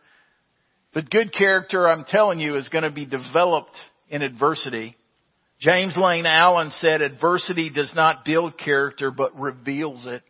But 0.94 1.10
good 1.10 1.32
character, 1.32 1.88
I'm 1.88 2.04
telling 2.04 2.38
you, 2.38 2.56
is 2.56 2.68
going 2.68 2.84
to 2.84 2.90
be 2.90 3.06
developed 3.06 3.76
in 4.10 4.22
adversity. 4.22 4.96
James 5.58 5.96
Lane 5.96 6.26
Allen 6.26 6.70
said 6.72 7.00
adversity 7.00 7.70
does 7.70 7.92
not 7.94 8.24
build 8.24 8.58
character, 8.58 9.10
but 9.10 9.38
reveals 9.38 10.06
it. 10.06 10.22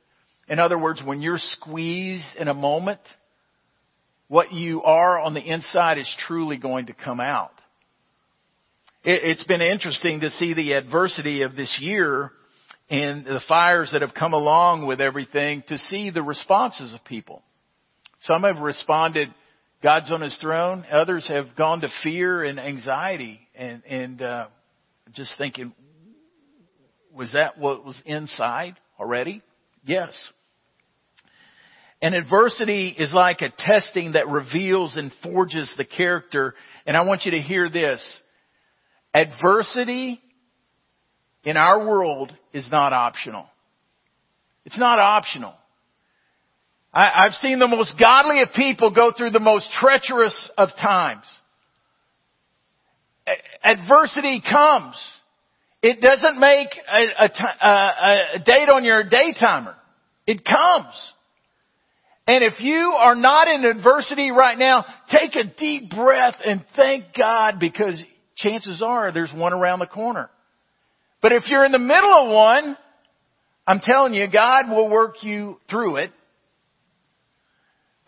In 0.49 0.59
other 0.59 0.79
words, 0.79 1.03
when 1.05 1.23
you're 1.23 1.39
squeezed 1.39 2.37
in 2.39 2.49
a 2.49 2.55
moment, 2.55 3.01
what 4.33 4.51
you 4.51 4.83
are 4.83 5.21
on 5.21 5.35
the 5.35 5.43
inside 5.43 5.99
is 5.99 6.11
truly 6.27 6.57
going 6.57 6.87
to 6.87 6.95
come 6.95 7.21
out. 7.21 7.53
It's 9.05 9.45
been 9.45 9.61
interesting 9.61 10.21
to 10.21 10.31
see 10.31 10.55
the 10.55 10.73
adversity 10.73 11.43
of 11.43 11.55
this 11.55 11.79
year 11.83 12.33
and 12.89 13.27
the 13.27 13.43
fires 13.47 13.91
that 13.93 14.01
have 14.01 14.15
come 14.15 14.33
along 14.33 14.87
with 14.87 15.03
everything 15.03 15.63
to 15.69 15.77
see 15.77 16.09
the 16.09 16.23
responses 16.23 16.95
of 16.95 17.05
people. 17.05 17.43
Some 18.23 18.45
have 18.45 18.57
responded, 18.57 19.29
God's 19.83 20.11
on 20.11 20.23
his 20.23 20.39
throne. 20.41 20.87
Others 20.91 21.29
have 21.29 21.55
gone 21.55 21.83
to 21.83 21.91
fear 22.03 22.43
and 22.43 22.59
anxiety 22.59 23.39
and, 23.55 23.83
and, 23.85 24.23
uh, 24.23 24.47
just 25.13 25.35
thinking, 25.37 25.75
was 27.15 27.35
that 27.35 27.59
what 27.59 27.85
was 27.85 28.01
inside 28.07 28.77
already? 28.99 29.43
Yes. 29.85 30.31
And 32.03 32.17
adversity 32.17 32.89
is 32.99 33.13
like 33.13 33.43
a 33.43 33.53
testing 33.57 34.13
that 34.13 34.29
reveals 34.29 34.97
and 34.97 35.13
forges 35.23 35.73
the 35.79 35.85
character. 35.85 36.55
And 36.85 36.97
I 36.97 37.05
want 37.05 37.25
you 37.25 37.31
to 37.31 37.39
hear 37.39 37.71
this. 37.71 38.03
Adversity 39.15 40.21
in 41.45 41.57
our 41.57 41.87
world 41.87 42.37
is 42.53 42.69
not 42.73 42.93
optional. 42.93 43.47
It's 44.65 44.79
not 44.79 44.99
optional. 44.99 45.55
I, 46.93 47.25
have 47.25 47.35
seen 47.35 47.61
the 47.61 47.69
most 47.69 47.95
godly 47.99 48.43
of 48.43 48.49
people 48.55 48.91
go 48.91 49.13
through 49.17 49.31
the 49.31 49.41
most 49.41 49.67
treacherous 49.79 50.51
of 50.59 50.71
times. 50.81 51.25
Adversity 53.63 54.43
comes. 54.43 54.97
It 55.83 56.01
doesn't 56.01 56.39
make 56.39 56.69
a, 56.93 58.39
date 58.45 58.69
on 58.69 58.85
your 58.85 59.05
day 59.05 59.35
timer. 59.39 59.77
It 60.27 60.45
comes. 60.45 61.13
And 62.27 62.45
if 62.45 62.61
you 62.61 62.95
are 62.97 63.17
not 63.17 63.49
in 63.49 63.65
adversity 63.65 64.31
right 64.31 64.57
now, 64.57 64.85
take 65.11 65.35
a 65.35 65.45
deep 65.59 65.91
breath 65.91 66.37
and 66.45 66.65
thank 66.77 67.07
God 67.19 67.59
because 67.59 68.01
chances 68.37 68.83
are 68.85 69.13
there's 69.13 69.33
one 69.35 69.53
around 69.53 69.81
the 69.81 69.87
corner. 69.87 70.31
But 71.21 71.33
if 71.33 71.45
you're 71.49 71.65
in 71.65 71.73
the 71.73 71.79
middle 71.79 72.13
of 72.13 72.31
one, 72.31 72.77
I'm 73.67 73.81
telling 73.81 74.15
you, 74.15 74.27
God 74.33 74.69
will 74.69 74.89
work 74.89 75.23
you 75.23 75.59
through 75.69 75.97
it. 75.97 76.11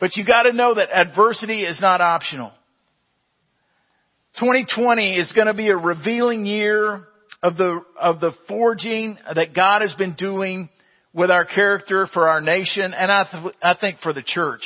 But 0.01 0.17
you 0.17 0.25
gotta 0.25 0.53
know 0.53 0.75
that 0.75 0.91
adversity 0.93 1.63
is 1.63 1.81
not 1.81 2.01
optional. 2.01 2.53
2020 4.41 5.15
is 5.17 5.33
gonna 5.33 5.55
be 5.55 5.69
a 5.69 5.77
revealing 5.77 6.45
year 6.45 7.05
of 7.43 7.57
the, 7.57 7.81
of 7.99 8.21
the 8.21 8.33
forging 8.49 9.17
that 9.35 9.55
God 9.55 9.83
has 9.83 9.95
been 9.95 10.15
doing 10.15 10.69
with 11.15 11.31
our 11.31 11.45
character 11.45 12.09
for 12.13 12.29
our 12.29 12.41
nation 12.41 12.93
and 12.93 13.11
I, 13.11 13.25
th- 13.31 13.55
I 13.63 13.75
think 13.81 14.01
for 14.01 14.13
the 14.13 14.23
church. 14.23 14.63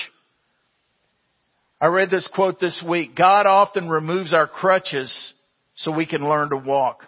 I 1.81 1.87
read 1.87 2.11
this 2.11 2.29
quote 2.35 2.59
this 2.59 2.83
week. 2.89 3.15
God 3.15 3.47
often 3.47 3.89
removes 3.89 4.35
our 4.35 4.49
crutches 4.49 5.35
so 5.77 5.95
we 5.95 6.07
can 6.07 6.29
learn 6.29 6.51
to 6.51 6.57
walk. 6.57 7.03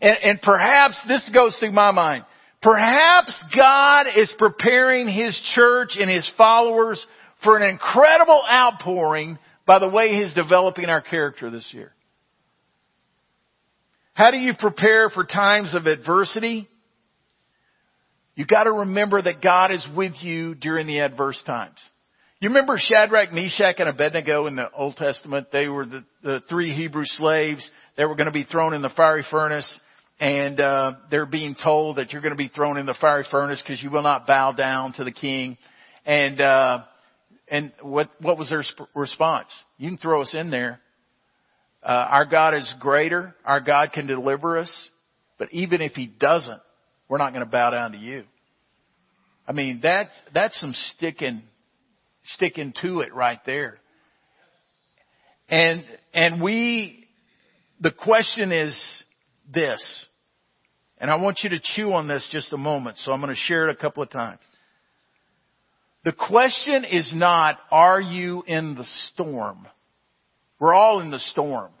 And, 0.00 0.16
and 0.22 0.42
perhaps 0.42 1.00
this 1.08 1.28
goes 1.34 1.56
through 1.58 1.72
my 1.72 1.90
mind. 1.90 2.24
Perhaps 2.62 3.42
God 3.56 4.06
is 4.14 4.32
preparing 4.38 5.08
His 5.08 5.38
church 5.54 5.96
and 5.98 6.08
His 6.08 6.30
followers 6.36 7.04
for 7.42 7.56
an 7.56 7.68
incredible 7.68 8.42
outpouring 8.48 9.38
by 9.66 9.78
the 9.78 9.88
way 9.88 10.10
He's 10.10 10.34
developing 10.34 10.84
our 10.84 11.00
character 11.00 11.50
this 11.50 11.68
year. 11.72 11.92
How 14.12 14.30
do 14.30 14.36
you 14.36 14.52
prepare 14.58 15.08
for 15.08 15.24
times 15.24 15.74
of 15.74 15.86
adversity? 15.86 16.68
You 18.34 18.46
gotta 18.46 18.72
remember 18.72 19.20
that 19.20 19.42
God 19.42 19.70
is 19.70 19.86
with 19.96 20.14
you 20.20 20.54
during 20.54 20.86
the 20.86 21.00
adverse 21.00 21.42
times. 21.46 21.78
You 22.40 22.48
remember 22.48 22.78
Shadrach, 22.78 23.32
Meshach, 23.34 23.76
and 23.80 23.88
Abednego 23.88 24.46
in 24.46 24.56
the 24.56 24.70
Old 24.72 24.96
Testament? 24.96 25.48
They 25.52 25.68
were 25.68 25.84
the, 25.84 26.04
the 26.22 26.40
three 26.48 26.74
Hebrew 26.74 27.04
slaves. 27.04 27.70
that 27.98 28.08
were 28.08 28.14
going 28.14 28.28
to 28.28 28.32
be 28.32 28.44
thrown 28.44 28.72
in 28.72 28.80
the 28.80 28.88
fiery 28.96 29.26
furnace, 29.30 29.80
and 30.18 30.58
uh, 30.58 30.94
they're 31.10 31.26
being 31.26 31.54
told 31.62 31.96
that 31.96 32.12
you're 32.12 32.22
going 32.22 32.32
to 32.32 32.38
be 32.38 32.48
thrown 32.48 32.78
in 32.78 32.86
the 32.86 32.96
fiery 32.98 33.26
furnace 33.30 33.62
because 33.62 33.82
you 33.82 33.90
will 33.90 34.02
not 34.02 34.26
bow 34.26 34.52
down 34.52 34.94
to 34.94 35.04
the 35.04 35.12
king. 35.12 35.58
And 36.06 36.40
uh, 36.40 36.84
and 37.48 37.72
what 37.82 38.08
what 38.22 38.38
was 38.38 38.48
their 38.48 38.62
sp- 38.64 38.88
response? 38.94 39.50
You 39.76 39.90
can 39.90 39.98
throw 39.98 40.22
us 40.22 40.32
in 40.32 40.50
there. 40.50 40.80
Uh, 41.82 42.06
our 42.10 42.24
God 42.24 42.54
is 42.54 42.74
greater. 42.80 43.34
Our 43.44 43.60
God 43.60 43.92
can 43.92 44.06
deliver 44.06 44.56
us. 44.56 44.88
But 45.38 45.52
even 45.52 45.82
if 45.82 45.92
He 45.92 46.06
doesn't, 46.06 46.60
we're 47.10 47.18
not 47.18 47.34
going 47.34 47.44
to 47.44 47.50
bow 47.50 47.70
down 47.70 47.92
to 47.92 47.98
you. 47.98 48.24
I 49.46 49.52
mean, 49.52 49.80
that 49.82 50.08
that's 50.32 50.58
some 50.58 50.72
sticking 50.72 51.42
sticking 52.24 52.72
to 52.82 53.00
it 53.00 53.14
right 53.14 53.40
there. 53.44 53.78
And, 55.48 55.84
and 56.14 56.40
we, 56.40 57.04
the 57.80 57.90
question 57.90 58.52
is 58.52 58.78
this, 59.52 60.06
and 60.98 61.10
I 61.10 61.20
want 61.20 61.40
you 61.42 61.50
to 61.50 61.60
chew 61.60 61.92
on 61.92 62.06
this 62.06 62.28
just 62.30 62.52
a 62.52 62.58
moment, 62.58 62.98
so 62.98 63.10
I'm 63.10 63.20
going 63.20 63.34
to 63.34 63.40
share 63.40 63.68
it 63.68 63.72
a 63.72 63.80
couple 63.80 64.02
of 64.02 64.10
times. 64.10 64.40
The 66.04 66.12
question 66.12 66.84
is 66.84 67.12
not, 67.14 67.58
are 67.70 68.00
you 68.00 68.42
in 68.46 68.74
the 68.74 68.84
storm? 68.84 69.66
We're 70.58 70.74
all 70.74 71.00
in 71.00 71.10
the 71.10 71.18
storm. 71.18 71.72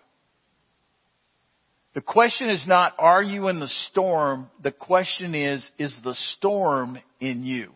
The 1.94 2.00
question 2.00 2.48
is 2.48 2.64
not, 2.68 2.94
are 2.98 3.22
you 3.22 3.48
in 3.48 3.58
the 3.58 3.68
storm? 3.90 4.48
The 4.62 4.70
question 4.70 5.34
is, 5.34 5.68
is 5.78 5.96
the 6.04 6.14
storm 6.36 6.98
in 7.20 7.42
you? 7.42 7.72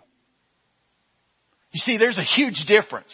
You 1.72 1.80
see, 1.80 1.98
there's 1.98 2.18
a 2.18 2.22
huge 2.22 2.64
difference. 2.68 3.12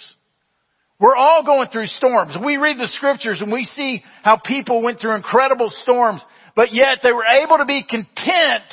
We're 1.01 1.17
all 1.17 1.43
going 1.43 1.69
through 1.69 1.87
storms. 1.87 2.37
We 2.45 2.59
read 2.59 2.77
the 2.77 2.87
scriptures 2.89 3.41
and 3.41 3.51
we 3.51 3.65
see 3.65 4.03
how 4.23 4.37
people 4.37 4.83
went 4.83 5.01
through 5.01 5.15
incredible 5.15 5.71
storms, 5.71 6.23
but 6.55 6.75
yet 6.75 6.99
they 7.03 7.13
were 7.13 7.25
able 7.25 7.57
to 7.57 7.65
be 7.65 7.83
content 7.89 8.65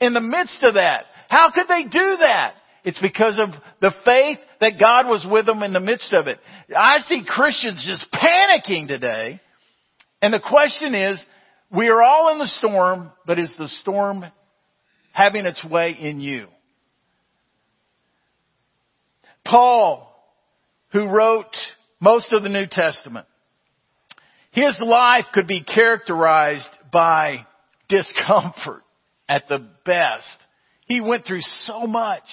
in 0.00 0.14
the 0.14 0.20
midst 0.20 0.62
of 0.62 0.74
that. 0.74 1.06
How 1.28 1.50
could 1.50 1.66
they 1.66 1.82
do 1.82 2.16
that? 2.20 2.54
It's 2.84 3.00
because 3.00 3.40
of 3.40 3.48
the 3.80 3.92
faith 4.04 4.38
that 4.60 4.78
God 4.78 5.08
was 5.08 5.26
with 5.28 5.46
them 5.46 5.64
in 5.64 5.72
the 5.72 5.80
midst 5.80 6.12
of 6.12 6.28
it. 6.28 6.38
I 6.76 6.98
see 7.06 7.24
Christians 7.26 7.84
just 7.84 8.06
panicking 8.12 8.86
today. 8.86 9.40
And 10.20 10.32
the 10.32 10.40
question 10.40 10.94
is, 10.94 11.24
we 11.74 11.88
are 11.88 12.02
all 12.02 12.32
in 12.32 12.38
the 12.38 12.46
storm, 12.46 13.10
but 13.26 13.38
is 13.38 13.54
the 13.58 13.68
storm 13.68 14.24
having 15.12 15.46
its 15.46 15.64
way 15.64 15.96
in 15.98 16.20
you? 16.20 16.46
Paul, 19.44 20.08
who 20.92 21.06
wrote 21.06 21.56
most 22.00 22.32
of 22.32 22.42
the 22.42 22.48
New 22.48 22.66
Testament, 22.70 23.26
his 24.50 24.78
life 24.84 25.24
could 25.32 25.46
be 25.46 25.64
characterized 25.64 26.68
by 26.92 27.46
discomfort 27.88 28.82
at 29.28 29.48
the 29.48 29.66
best. 29.84 30.38
He 30.86 31.00
went 31.00 31.24
through 31.24 31.40
so 31.40 31.86
much. 31.86 32.24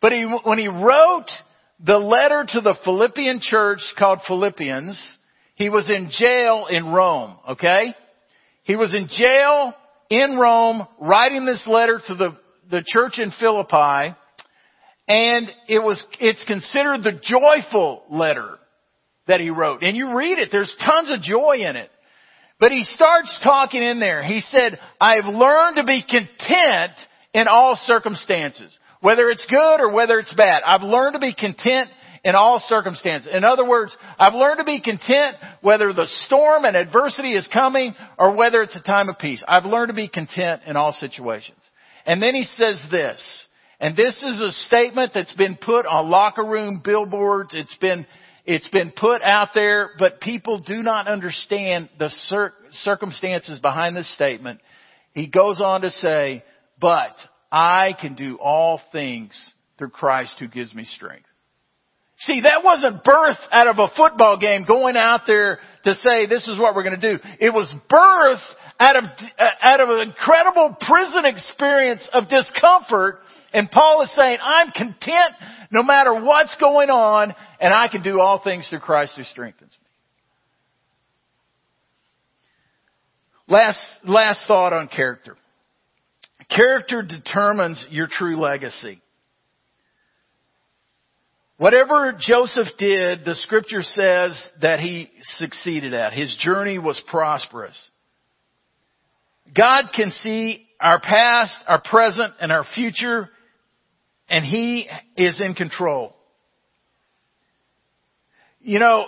But 0.00 0.12
he, 0.12 0.24
when 0.24 0.58
he 0.58 0.68
wrote 0.68 1.26
the 1.84 1.98
letter 1.98 2.44
to 2.48 2.60
the 2.60 2.76
Philippian 2.84 3.38
church 3.40 3.80
called 3.96 4.20
Philippians, 4.26 5.16
he 5.54 5.68
was 5.70 5.88
in 5.90 6.10
jail 6.10 6.66
in 6.68 6.86
Rome, 6.86 7.36
okay? 7.50 7.94
He 8.68 8.76
was 8.76 8.94
in 8.94 9.08
jail 9.08 9.72
in 10.10 10.36
Rome 10.36 10.86
writing 11.00 11.46
this 11.46 11.66
letter 11.66 12.02
to 12.06 12.14
the, 12.14 12.36
the 12.70 12.84
church 12.86 13.18
in 13.18 13.32
Philippi 13.40 14.14
and 15.08 15.48
it 15.68 15.78
was, 15.82 16.04
it's 16.20 16.44
considered 16.44 17.02
the 17.02 17.18
joyful 17.22 18.04
letter 18.10 18.58
that 19.26 19.40
he 19.40 19.48
wrote. 19.48 19.82
And 19.82 19.96
you 19.96 20.14
read 20.14 20.38
it, 20.38 20.50
there's 20.52 20.76
tons 20.84 21.10
of 21.10 21.22
joy 21.22 21.56
in 21.66 21.76
it. 21.76 21.90
But 22.60 22.72
he 22.72 22.82
starts 22.82 23.34
talking 23.42 23.82
in 23.82 24.00
there. 24.00 24.22
He 24.22 24.42
said, 24.42 24.78
I've 25.00 25.24
learned 25.24 25.76
to 25.76 25.84
be 25.84 26.02
content 26.02 26.92
in 27.32 27.48
all 27.48 27.74
circumstances. 27.84 28.70
Whether 29.00 29.30
it's 29.30 29.46
good 29.48 29.80
or 29.80 29.92
whether 29.92 30.18
it's 30.18 30.34
bad. 30.34 30.62
I've 30.66 30.82
learned 30.82 31.14
to 31.14 31.20
be 31.20 31.32
content 31.32 31.88
in 32.28 32.34
all 32.34 32.62
circumstances. 32.66 33.30
In 33.32 33.42
other 33.42 33.66
words, 33.66 33.96
I've 34.18 34.34
learned 34.34 34.58
to 34.58 34.64
be 34.64 34.82
content 34.82 35.36
whether 35.62 35.94
the 35.94 36.06
storm 36.26 36.66
and 36.66 36.76
adversity 36.76 37.34
is 37.34 37.48
coming 37.50 37.94
or 38.18 38.36
whether 38.36 38.60
it's 38.60 38.76
a 38.76 38.82
time 38.82 39.08
of 39.08 39.18
peace. 39.18 39.42
I've 39.48 39.64
learned 39.64 39.88
to 39.88 39.94
be 39.94 40.08
content 40.08 40.60
in 40.66 40.76
all 40.76 40.92
situations. 40.92 41.56
And 42.04 42.22
then 42.22 42.34
he 42.34 42.44
says 42.44 42.84
this, 42.90 43.48
and 43.80 43.96
this 43.96 44.22
is 44.22 44.42
a 44.42 44.52
statement 44.66 45.12
that's 45.14 45.32
been 45.32 45.56
put 45.56 45.86
on 45.86 46.10
locker 46.10 46.44
room 46.44 46.82
billboards. 46.84 47.54
It's 47.54 47.76
been, 47.76 48.06
it's 48.44 48.68
been 48.68 48.92
put 48.94 49.22
out 49.22 49.54
there, 49.54 49.92
but 49.98 50.20
people 50.20 50.58
do 50.58 50.82
not 50.82 51.08
understand 51.08 51.88
the 51.98 52.10
cir- 52.10 52.52
circumstances 52.72 53.58
behind 53.58 53.96
this 53.96 54.12
statement. 54.14 54.60
He 55.14 55.28
goes 55.28 55.62
on 55.62 55.80
to 55.80 55.90
say, 55.90 56.44
but 56.78 57.16
I 57.50 57.94
can 57.98 58.16
do 58.16 58.36
all 58.36 58.82
things 58.92 59.32
through 59.78 59.90
Christ 59.90 60.36
who 60.38 60.48
gives 60.48 60.74
me 60.74 60.84
strength. 60.84 61.27
See, 62.20 62.40
that 62.40 62.64
wasn't 62.64 63.04
birthed 63.04 63.46
out 63.52 63.68
of 63.68 63.78
a 63.78 63.88
football 63.96 64.38
game 64.38 64.64
going 64.66 64.96
out 64.96 65.22
there 65.26 65.60
to 65.84 65.94
say 65.94 66.26
this 66.26 66.48
is 66.48 66.58
what 66.58 66.74
we're 66.74 66.82
going 66.82 67.00
to 67.00 67.16
do. 67.16 67.22
It 67.38 67.50
was 67.50 67.72
birthed 67.90 68.40
out 68.80 68.96
of, 68.96 69.04
uh, 69.04 69.44
out 69.62 69.80
of 69.80 69.88
an 69.88 70.08
incredible 70.08 70.76
prison 70.80 71.24
experience 71.24 72.08
of 72.12 72.28
discomfort 72.28 73.20
and 73.52 73.70
Paul 73.70 74.02
is 74.02 74.14
saying, 74.14 74.38
I'm 74.42 74.70
content 74.70 75.34
no 75.70 75.82
matter 75.82 76.12
what's 76.12 76.54
going 76.56 76.90
on, 76.90 77.34
and 77.60 77.72
I 77.72 77.88
can 77.88 78.02
do 78.02 78.20
all 78.20 78.42
things 78.42 78.68
through 78.68 78.80
Christ 78.80 79.12
who 79.16 79.22
strengthens 79.22 79.70
me. 79.70 79.76
Last, 83.48 83.78
last 84.04 84.46
thought 84.46 84.74
on 84.74 84.88
character. 84.88 85.36
Character 86.54 87.02
determines 87.02 87.86
your 87.90 88.06
true 88.10 88.38
legacy. 88.38 89.00
Whatever 91.58 92.16
Joseph 92.18 92.68
did, 92.78 93.24
the 93.24 93.34
scripture 93.34 93.82
says 93.82 94.40
that 94.62 94.80
he 94.80 95.10
succeeded 95.36 95.92
at. 95.92 96.12
His 96.12 96.34
journey 96.40 96.78
was 96.78 97.02
prosperous. 97.08 97.76
God 99.56 99.86
can 99.94 100.10
see 100.10 100.64
our 100.80 101.00
past, 101.00 101.56
our 101.66 101.82
present, 101.82 102.34
and 102.40 102.52
our 102.52 102.64
future 102.74 103.28
and 104.28 104.44
He 104.44 104.88
is 105.16 105.40
in 105.40 105.54
control. 105.54 106.14
You 108.60 108.78
know, 108.78 109.06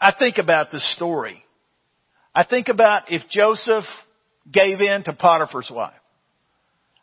I 0.00 0.12
think 0.16 0.38
about 0.38 0.70
this 0.70 0.94
story. 0.94 1.42
I 2.34 2.44
think 2.44 2.68
about 2.68 3.10
if 3.10 3.22
Joseph 3.30 3.84
gave 4.50 4.80
in 4.80 5.04
to 5.04 5.12
Potiphar's 5.12 5.70
wife. 5.72 5.94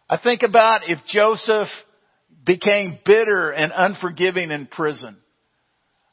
I 0.10 0.18
think 0.18 0.44
about 0.44 0.82
if 0.88 1.00
Joseph 1.08 1.68
became 2.46 3.00
bitter 3.06 3.52
and 3.52 3.72
unforgiving 3.76 4.52
in 4.52 4.68
prison. 4.68 5.18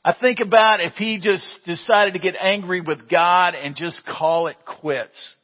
I 0.04 0.14
think 0.20 0.40
about 0.40 0.80
if 0.80 0.94
he 0.94 1.20
just 1.20 1.44
decided 1.64 2.14
to 2.14 2.18
get 2.18 2.34
angry 2.40 2.80
with 2.80 3.08
God 3.08 3.54
and 3.54 3.76
just 3.76 4.02
call 4.04 4.48
it 4.48 4.56
quits. 4.80 5.36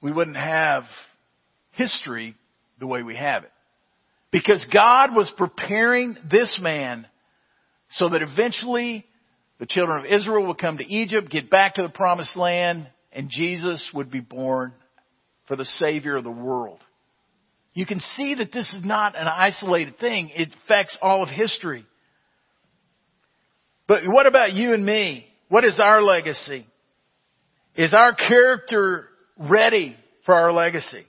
We 0.00 0.12
wouldn't 0.12 0.36
have 0.36 0.84
history 1.72 2.34
the 2.80 2.86
way 2.86 3.02
we 3.02 3.16
have 3.16 3.44
it. 3.44 3.52
Because 4.30 4.64
God 4.72 5.14
was 5.14 5.32
preparing 5.36 6.16
this 6.30 6.58
man 6.60 7.06
so 7.90 8.08
that 8.08 8.22
eventually 8.22 9.04
the 9.58 9.66
children 9.66 9.98
of 9.98 10.10
Israel 10.10 10.46
would 10.46 10.58
come 10.58 10.78
to 10.78 10.86
Egypt, 10.86 11.30
get 11.30 11.50
back 11.50 11.74
to 11.74 11.82
the 11.82 11.90
promised 11.90 12.36
land, 12.36 12.88
and 13.12 13.28
Jesus 13.30 13.90
would 13.92 14.10
be 14.10 14.20
born 14.20 14.72
for 15.46 15.56
the 15.56 15.66
Savior 15.66 16.16
of 16.16 16.24
the 16.24 16.30
world. 16.30 16.80
You 17.74 17.86
can 17.86 18.00
see 18.00 18.34
that 18.34 18.52
this 18.52 18.68
is 18.74 18.84
not 18.84 19.18
an 19.18 19.26
isolated 19.26 19.98
thing. 19.98 20.30
It 20.34 20.50
affects 20.64 20.98
all 21.00 21.22
of 21.22 21.30
history. 21.30 21.86
But 23.88 24.02
what 24.06 24.26
about 24.26 24.52
you 24.52 24.74
and 24.74 24.84
me? 24.84 25.26
What 25.48 25.64
is 25.64 25.80
our 25.82 26.02
legacy? 26.02 26.66
Is 27.74 27.94
our 27.94 28.14
character 28.14 29.08
ready 29.38 29.96
for 30.26 30.34
our 30.34 30.52
legacy? 30.52 31.04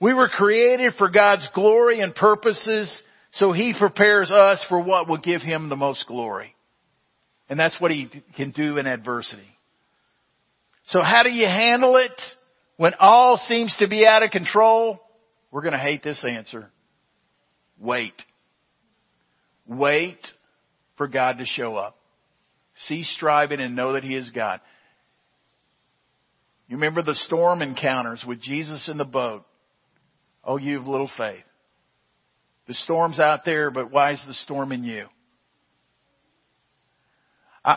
We 0.00 0.12
were 0.12 0.28
created 0.28 0.94
for 0.98 1.08
God's 1.08 1.48
glory 1.54 2.00
and 2.00 2.14
purposes, 2.14 2.90
so 3.32 3.52
He 3.52 3.74
prepares 3.78 4.30
us 4.30 4.64
for 4.68 4.82
what 4.82 5.08
will 5.08 5.18
give 5.18 5.40
Him 5.40 5.68
the 5.68 5.76
most 5.76 6.06
glory. 6.06 6.54
And 7.48 7.58
that's 7.58 7.80
what 7.80 7.92
He 7.92 8.10
can 8.36 8.50
do 8.50 8.78
in 8.78 8.86
adversity. 8.86 9.42
So 10.86 11.00
how 11.00 11.22
do 11.22 11.30
you 11.30 11.46
handle 11.46 11.96
it 11.96 12.12
when 12.76 12.92
all 12.98 13.36
seems 13.46 13.74
to 13.78 13.88
be 13.88 14.06
out 14.06 14.22
of 14.22 14.30
control? 14.30 15.00
We're 15.54 15.62
going 15.62 15.74
to 15.74 15.78
hate 15.78 16.02
this 16.02 16.24
answer. 16.28 16.68
Wait. 17.78 18.20
Wait 19.68 20.18
for 20.96 21.06
God 21.06 21.38
to 21.38 21.44
show 21.44 21.76
up. 21.76 21.96
Cease 22.88 23.08
striving 23.14 23.60
and 23.60 23.76
know 23.76 23.92
that 23.92 24.02
He 24.02 24.16
is 24.16 24.28
God. 24.30 24.60
You 26.66 26.74
remember 26.78 27.04
the 27.04 27.14
storm 27.14 27.62
encounters 27.62 28.24
with 28.26 28.42
Jesus 28.42 28.88
in 28.90 28.98
the 28.98 29.04
boat. 29.04 29.44
Oh, 30.42 30.56
you 30.56 30.78
have 30.78 30.88
little 30.88 31.10
faith. 31.16 31.44
The 32.66 32.74
storm's 32.74 33.20
out 33.20 33.44
there, 33.44 33.70
but 33.70 33.92
why 33.92 34.10
is 34.10 34.24
the 34.26 34.34
storm 34.34 34.72
in 34.72 34.82
you? 34.82 35.06
I, 37.64 37.70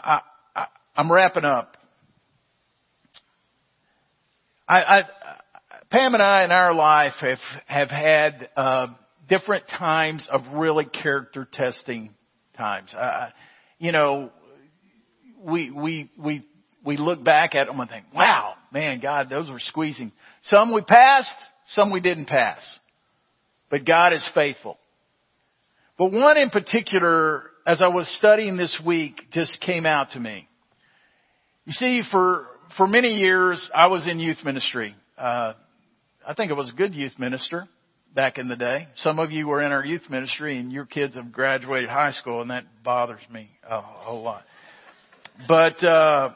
I, 0.56 0.62
I, 0.62 0.66
I'm 0.96 1.12
wrapping 1.12 1.46
up. 1.46 1.78
I, 4.68 4.82
I, 4.82 5.02
Pam 5.90 6.14
and 6.14 6.24
I 6.24 6.44
in 6.44 6.52
our 6.52 6.74
life 6.74 7.14
have, 7.22 7.40
have 7.66 7.90
had, 7.90 8.50
uh, 8.56 8.88
different 9.30 9.66
times 9.68 10.28
of 10.32 10.42
really 10.54 10.86
character 10.86 11.48
testing 11.52 12.10
times. 12.58 12.94
Uh, 12.94 13.30
you 13.80 13.92
know, 13.92 14.32
we, 15.42 15.72
we, 15.72 16.10
we, 16.18 16.46
we 16.84 16.98
look 16.98 17.24
back 17.24 17.56
at 17.56 17.68
them 17.68 17.80
and 17.80 17.90
think, 17.90 18.06
wow, 18.14 18.56
man, 18.72 19.00
God, 19.00 19.30
those 19.30 19.50
were 19.50 19.60
squeezing. 19.60 20.12
Some 20.44 20.74
we 20.74 20.82
passed, 20.82 21.36
some 21.68 21.92
we 21.92 22.00
didn't 22.00 22.28
pass. 22.28 22.80
But 23.70 23.86
God 23.86 24.14
is 24.14 24.28
faithful. 24.34 24.78
But 25.98 26.12
one 26.12 26.38
in 26.38 26.50
particular, 26.50 27.44
as 27.66 27.82
I 27.82 27.88
was 27.88 28.08
studying 28.18 28.56
this 28.56 28.80
week, 28.86 29.22
just 29.32 29.60
came 29.62 29.86
out 29.86 30.12
to 30.12 30.20
me. 30.20 30.48
You 31.66 31.74
see, 31.74 32.02
for, 32.12 32.48
for 32.78 32.88
many 32.88 33.16
years, 33.18 33.70
I 33.76 33.88
was 33.88 34.08
in 34.08 34.20
youth 34.20 34.38
ministry. 34.46 34.96
Uh, 35.18 35.54
I 36.28 36.34
think 36.34 36.52
I 36.52 36.56
was 36.56 36.68
a 36.68 36.74
good 36.74 36.94
youth 36.94 37.18
minister 37.18 37.70
back 38.14 38.38
in 38.38 38.50
the 38.50 38.58
day. 38.58 38.90
Some 38.98 39.18
of 39.18 39.32
you 39.32 39.48
were 39.48 39.62
in 39.62 39.72
our 39.72 39.86
youth 39.86 40.10
ministry 40.10 40.58
and 40.58 40.74
your 40.74 40.84
kids 40.86 41.16
have 41.16 41.32
graduated 41.32 41.90
high 41.90 42.12
school 42.12 42.42
and 42.42 42.50
that 42.52 42.66
bothers 42.84 43.22
me 43.32 43.50
a 43.64 43.80
whole 43.80 44.24
lot. 44.24 44.44
But, 45.48 45.82
uh, 45.82 46.34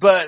but 0.00 0.26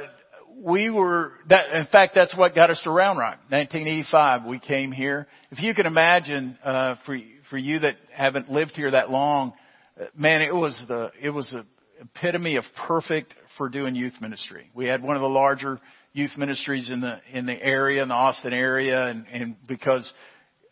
we 0.63 0.91
were 0.91 1.33
that 1.49 1.75
in 1.75 1.87
fact 1.87 2.13
that's 2.15 2.37
what 2.37 2.55
got 2.55 2.69
us 2.69 2.83
to 2.85 2.91
Round 2.91 3.19
Rock. 3.19 3.39
1985 3.49 4.45
we 4.45 4.59
came 4.59 4.93
here. 4.93 5.27
If 5.51 5.61
you 5.61 5.75
can 5.75 5.87
imagine 5.87 6.59
uh 6.63 6.97
for 7.07 7.17
for 7.49 7.57
you 7.57 7.79
that 7.79 7.95
haven't 8.13 8.51
lived 8.51 8.73
here 8.73 8.91
that 8.91 9.11
long, 9.11 9.55
uh, 9.99 10.05
man, 10.15 10.43
it 10.43 10.55
was 10.55 10.81
the 10.87 11.13
it 11.21 11.31
was 11.31 11.53
a 11.55 11.65
epitome 12.03 12.57
of 12.57 12.65
perfect 12.87 13.35
for 13.57 13.71
doing 13.71 13.95
youth 13.95 14.15
ministry. 14.21 14.71
We 14.75 14.85
had 14.85 15.03
one 15.03 15.17
of 15.17 15.23
the 15.23 15.29
larger 15.29 15.81
youth 16.14 16.31
ministries 16.38 16.88
in 16.90 17.00
the 17.00 17.20
in 17.33 17.44
the 17.44 17.61
area 17.61 18.03
in 18.03 18.09
the 18.09 18.14
Austin 18.14 18.55
area 18.55 19.09
and 19.09 19.27
and 19.31 19.57
because 19.66 20.11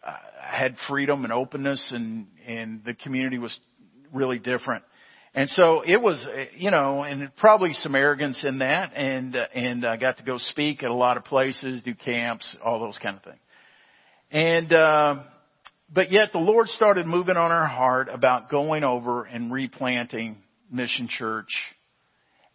I 0.04 0.56
had 0.56 0.76
freedom 0.88 1.24
and 1.24 1.32
openness 1.32 1.92
and 1.94 2.28
and 2.46 2.82
the 2.84 2.94
community 2.94 3.38
was 3.38 3.58
really 4.12 4.38
different. 4.38 4.84
And 5.34 5.48
so 5.48 5.82
it 5.84 6.00
was, 6.00 6.26
you 6.56 6.70
know, 6.70 7.02
and 7.02 7.34
probably 7.36 7.72
some 7.72 7.94
arrogance 7.94 8.44
in 8.46 8.58
that, 8.58 8.92
and 8.94 9.34
uh, 9.34 9.46
and 9.54 9.84
I 9.84 9.96
got 9.96 10.18
to 10.18 10.22
go 10.22 10.36
speak 10.36 10.82
at 10.82 10.90
a 10.90 10.94
lot 10.94 11.16
of 11.16 11.24
places, 11.24 11.82
do 11.82 11.94
camps, 11.94 12.54
all 12.62 12.80
those 12.80 12.98
kind 13.02 13.16
of 13.16 13.22
things. 13.22 13.38
And 14.30 14.72
uh, 14.72 15.22
but 15.92 16.12
yet 16.12 16.32
the 16.32 16.38
Lord 16.38 16.68
started 16.68 17.06
moving 17.06 17.36
on 17.36 17.50
our 17.50 17.66
heart 17.66 18.08
about 18.10 18.50
going 18.50 18.84
over 18.84 19.24
and 19.24 19.50
replanting 19.50 20.36
Mission 20.70 21.08
Church, 21.08 21.50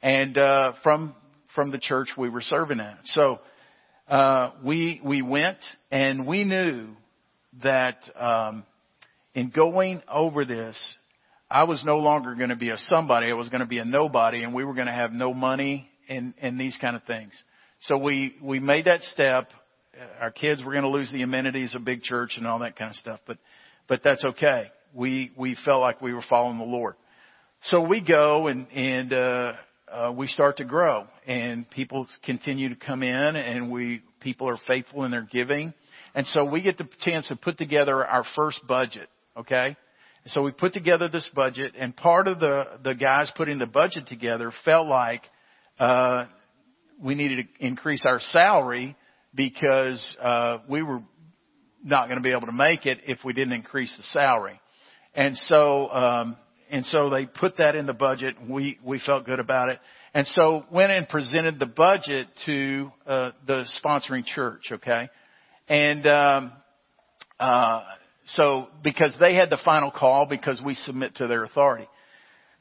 and 0.02 0.38
uh, 0.38 0.74
from 0.84 1.16
from 1.58 1.72
the 1.72 1.80
church 1.80 2.10
we 2.16 2.30
were 2.30 2.42
serving 2.42 2.80
at. 2.80 3.00
So 3.06 3.40
uh, 4.08 4.52
we 4.64 5.02
we 5.04 5.24
went, 5.24 5.58
and 5.90 6.28
we 6.28 6.44
knew 6.44 6.90
that 7.64 7.98
um, 8.16 8.64
in 9.34 9.50
going 9.50 10.04
over 10.08 10.46
this 10.46 10.78
I 11.50 11.64
was 11.64 11.82
no 11.86 11.98
longer 11.98 12.36
going 12.36 12.50
to 12.50 12.58
be 12.58 12.70
a 12.70 12.78
somebody. 12.78 13.28
I 13.30 13.34
was 13.34 13.48
going 13.50 13.62
to 13.62 13.68
be 13.68 13.80
a 13.80 13.86
nobody 13.86 14.44
and 14.44 14.54
we 14.54 14.66
were 14.66 14.74
going 14.74 14.88
to 14.88 14.94
have 14.94 15.14
no 15.14 15.34
money 15.34 15.90
and, 16.10 16.34
and 16.42 16.60
these 16.60 16.78
kind 16.82 16.96
of 16.96 17.04
things. 17.04 17.32
So 17.82 17.98
we, 17.98 18.36
we 18.42 18.60
made 18.60 18.86
that 18.86 19.02
step. 19.04 19.48
Our 20.20 20.32
kids 20.32 20.62
were 20.64 20.74
going 20.74 20.84
to 20.84 20.90
lose 20.90 21.12
the 21.12 21.22
amenities 21.22 21.74
of 21.74 21.86
big 21.86 22.02
church 22.02 22.34
and 22.38 22.46
all 22.46 22.60
that 22.60 22.76
kind 22.76 22.92
of 22.92 22.98
stuff, 22.98 23.22
but, 23.26 23.38
but 23.88 24.02
that's 24.04 24.26
okay. 24.26 24.72
We, 24.94 25.32
we 25.38 25.58
felt 25.64 25.82
like 25.82 26.02
we 26.02 26.14
were 26.14 26.24
following 26.30 26.58
the 26.58 26.66
Lord. 26.66 26.96
So 27.64 27.82
we 27.82 28.06
go 28.06 28.48
and, 28.48 28.68
and, 28.72 29.14
uh, 29.14 29.54
uh, 29.92 30.12
we 30.16 30.28
start 30.28 30.58
to 30.58 30.66
grow 30.66 31.08
and 31.26 31.70
people 31.70 32.08
continue 32.24 32.70
to 32.70 32.76
come 32.76 33.04
in 33.04 33.36
and 33.36 33.72
we, 33.72 34.02
people 34.20 34.50
are 34.50 34.58
faithful 34.68 35.04
in 35.04 35.12
their 35.12 35.28
giving. 35.30 35.74
And 36.14 36.26
so 36.28 36.46
we 36.46 36.62
get 36.62 36.78
the 36.78 36.88
chance 37.02 37.28
to 37.28 37.36
put 37.36 37.58
together 37.58 38.06
our 38.06 38.26
first 38.36 38.66
budget. 38.68 39.10
Okay. 39.38 39.78
So 40.28 40.42
we 40.42 40.52
put 40.52 40.74
together 40.74 41.08
this 41.08 41.30
budget, 41.34 41.74
and 41.78 41.96
part 41.96 42.28
of 42.28 42.40
the 42.40 42.66
the 42.84 42.96
guys 42.96 43.32
putting 43.38 43.60
the 43.60 43.66
budget 43.66 44.08
together 44.08 44.52
felt 44.66 44.88
like 44.88 45.22
uh, 45.80 46.26
we 47.02 47.16
needed 47.16 47.48
to 47.48 47.66
increase 47.66 48.06
our 48.06 48.20
salary 48.20 48.98
because 49.34 50.18
uh, 50.22 50.58
we 50.68 50.84
were 50.84 51.02
not 51.82 52.08
going 52.08 52.18
to 52.18 52.24
be 52.24 52.32
able 52.32 52.48
to 52.48 52.52
make 52.52 52.86
it 52.86 53.00
if 53.06 53.20
we 53.24 53.32
didn't 53.32 53.54
increase 53.54 53.96
the 53.96 54.04
salary, 54.04 54.60
and 55.16 55.38
so 55.38 55.90
um, 55.92 56.38
and 56.70 56.86
so 56.86 57.10
they 57.10 57.26
put 57.26 57.58
that 57.58 57.76
in 57.76 57.86
the 57.86 57.94
budget. 57.94 58.36
We 58.50 58.80
we 58.84 59.00
felt 59.00 59.26
good 59.26 59.40
about 59.40 59.70
it, 59.70 59.80
and 60.14 60.26
so 60.28 60.66
went 60.72 60.92
and 60.92 61.08
presented 61.08 61.60
the 61.60 61.66
budget 61.66 62.28
to 62.46 62.92
uh, 63.06 63.32
the 63.46 63.66
sponsoring 63.84 64.26
church. 64.26 64.72
Okay, 64.72 65.10
and 65.68 66.08
um, 66.08 66.52
uh, 67.40 67.82
so, 68.28 68.68
because 68.84 69.14
they 69.20 69.36
had 69.36 69.50
the 69.50 69.60
final 69.64 69.90
call 69.90 70.26
because 70.26 70.62
we 70.64 70.74
submit 70.74 71.16
to 71.16 71.28
their 71.28 71.46
authority. 71.46 71.88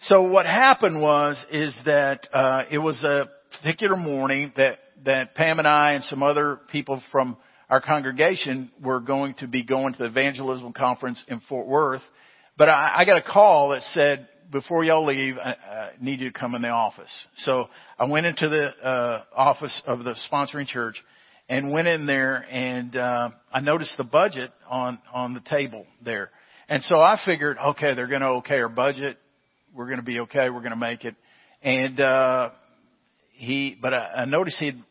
So 0.02 0.22
what 0.22 0.46
happened 0.46 1.00
was, 1.00 1.44
is 1.50 1.76
that, 1.86 2.28
uh, 2.32 2.64
it 2.70 2.78
was 2.78 3.02
a 3.02 3.28
particular 3.58 3.96
morning 3.96 4.52
that, 4.56 4.78
that 5.04 5.34
Pam 5.34 5.58
and 5.58 5.66
I 5.66 5.92
and 5.94 6.04
some 6.04 6.22
other 6.22 6.60
people 6.70 7.02
from 7.10 7.36
our 7.68 7.80
congregation 7.80 8.70
were 8.80 9.00
going 9.00 9.34
to 9.38 9.48
be 9.48 9.64
going 9.64 9.94
to 9.94 9.98
the 9.98 10.04
evangelism 10.06 10.72
conference 10.72 11.24
in 11.26 11.40
Fort 11.48 11.66
Worth. 11.66 12.02
But 12.56 12.68
I, 12.68 12.94
I 12.98 13.04
got 13.04 13.16
a 13.18 13.22
call 13.22 13.70
that 13.70 13.82
said, 13.94 14.28
before 14.50 14.84
y'all 14.84 15.04
leave, 15.04 15.36
I, 15.38 15.50
I 15.50 15.90
need 16.00 16.20
you 16.20 16.30
to 16.30 16.38
come 16.38 16.54
in 16.54 16.62
the 16.62 16.68
office. 16.68 17.10
So 17.38 17.68
I 17.98 18.06
went 18.06 18.26
into 18.26 18.48
the 18.48 18.68
uh, 18.68 19.24
office 19.34 19.82
of 19.86 20.04
the 20.04 20.16
sponsoring 20.30 20.66
church 20.66 21.02
and 21.48 21.72
went 21.72 21.88
in 21.88 22.06
there 22.06 22.46
and 22.50 22.96
uh, 22.96 23.30
I 23.52 23.60
noticed 23.60 23.94
the 23.96 24.04
budget 24.04 24.52
on 24.68 25.00
on 25.12 25.34
the 25.34 25.40
table 25.40 25.86
there. 26.04 26.30
And 26.68 26.82
so 26.84 26.96
I 26.96 27.18
figured, 27.24 27.58
okay, 27.58 27.94
they're 27.94 28.08
going 28.08 28.22
to 28.22 28.28
okay 28.28 28.56
our 28.56 28.68
budget. 28.68 29.18
We're 29.74 29.86
going 29.86 29.98
to 29.98 30.04
be 30.04 30.20
okay. 30.20 30.50
We're 30.50 30.60
going 30.60 30.70
to 30.70 30.76
make 30.76 31.04
it. 31.04 31.14
And 31.62 32.00
uh, 32.00 32.50
he, 33.32 33.76
but 33.80 33.94
I, 33.94 34.12
I 34.16 34.24
noticed 34.24 34.58
he 34.58 34.66
had 34.66 34.82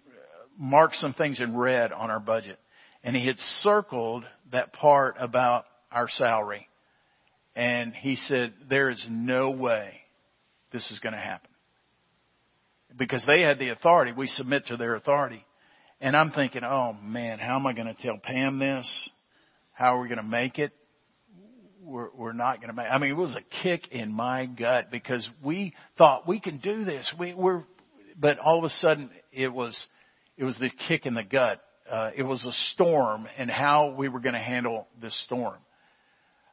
marked 0.57 0.95
some 0.95 1.13
things 1.13 1.39
in 1.39 1.55
red 1.55 1.91
on 1.91 2.09
our 2.09 2.19
budget, 2.19 2.59
and 3.03 3.15
he 3.15 3.25
had 3.25 3.37
circled 3.39 4.23
that 4.51 4.71
part 4.73 5.15
about 5.19 5.65
our 5.91 6.07
salary. 6.07 6.67
And 7.55 7.93
he 7.93 8.15
said, 8.15 8.53
there 8.69 8.89
is 8.89 9.03
no 9.09 9.51
way 9.51 10.01
this 10.73 10.91
is 10.91 10.99
going 10.99 11.13
to 11.13 11.19
happen 11.19 11.49
because 12.97 13.23
they 13.25 13.41
had 13.41 13.59
the 13.59 13.69
authority. 13.69 14.11
We 14.11 14.27
submit 14.27 14.67
to 14.67 14.77
their 14.77 14.95
authority. 14.95 15.45
And 16.01 16.15
I'm 16.15 16.31
thinking, 16.31 16.63
oh 16.63 16.93
man, 17.01 17.39
how 17.39 17.55
am 17.55 17.65
I 17.65 17.73
going 17.73 17.87
to 17.87 18.01
tell 18.01 18.17
Pam 18.21 18.59
this? 18.59 19.09
How 19.71 19.97
are 19.97 20.01
we 20.01 20.07
going 20.07 20.17
to 20.19 20.23
make 20.23 20.59
it? 20.59 20.71
We're, 21.81 22.09
we're 22.15 22.33
not 22.33 22.57
going 22.57 22.69
to 22.69 22.73
make. 22.73 22.87
I 22.89 22.97
mean, 22.97 23.11
it 23.11 23.17
was 23.17 23.35
a 23.35 23.63
kick 23.63 23.89
in 23.91 24.11
my 24.11 24.47
gut 24.47 24.89
because 24.91 25.27
we 25.43 25.73
thought 25.97 26.27
we 26.27 26.39
can 26.39 26.57
do 26.57 26.83
this. 26.83 27.13
We 27.19 27.33
were, 27.33 27.63
but 28.19 28.39
all 28.39 28.57
of 28.57 28.63
a 28.63 28.69
sudden 28.69 29.11
it 29.31 29.53
was, 29.53 29.85
it 30.37 30.43
was 30.43 30.57
the 30.57 30.71
kick 30.87 31.05
in 31.05 31.13
the 31.13 31.23
gut. 31.23 31.61
Uh, 31.89 32.09
it 32.15 32.23
was 32.23 32.43
a 32.43 32.51
storm 32.73 33.27
and 33.37 33.49
how 33.49 33.93
we 33.95 34.09
were 34.09 34.19
going 34.19 34.33
to 34.33 34.39
handle 34.39 34.87
this 34.99 35.15
storm. 35.25 35.57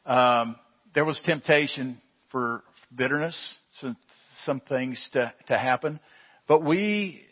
Um, 0.04 0.56
there 0.94 1.04
was 1.04 1.20
temptation 1.24 2.00
for 2.30 2.62
bitterness, 2.94 3.56
some, 3.80 3.96
some 4.44 4.60
things 4.60 5.08
to, 5.12 5.32
to 5.48 5.58
happen, 5.58 6.00
but 6.46 6.64
we 6.64 7.22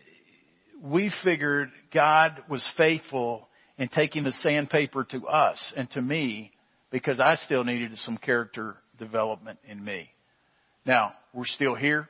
we 0.83 1.13
figured 1.23 1.71
God 1.93 2.43
was 2.49 2.67
faithful 2.77 3.49
in 3.77 3.89
taking 3.89 4.25
the 4.25 4.33
sandpaper 4.33 5.05
to 5.05 5.27
us 5.27 5.73
and 5.77 5.91
to 5.91 6.01
me 6.01 6.53
because 6.91 7.21
I 7.21 7.37
still 7.37 7.65
needed 7.65 7.97
some 7.99 8.17
character 8.17 8.77
development 8.99 9.59
in 9.69 9.85
me. 9.85 10.09
Now, 10.87 11.13
we're 11.35 11.47
still 11.47 11.75
here. 11.75 12.09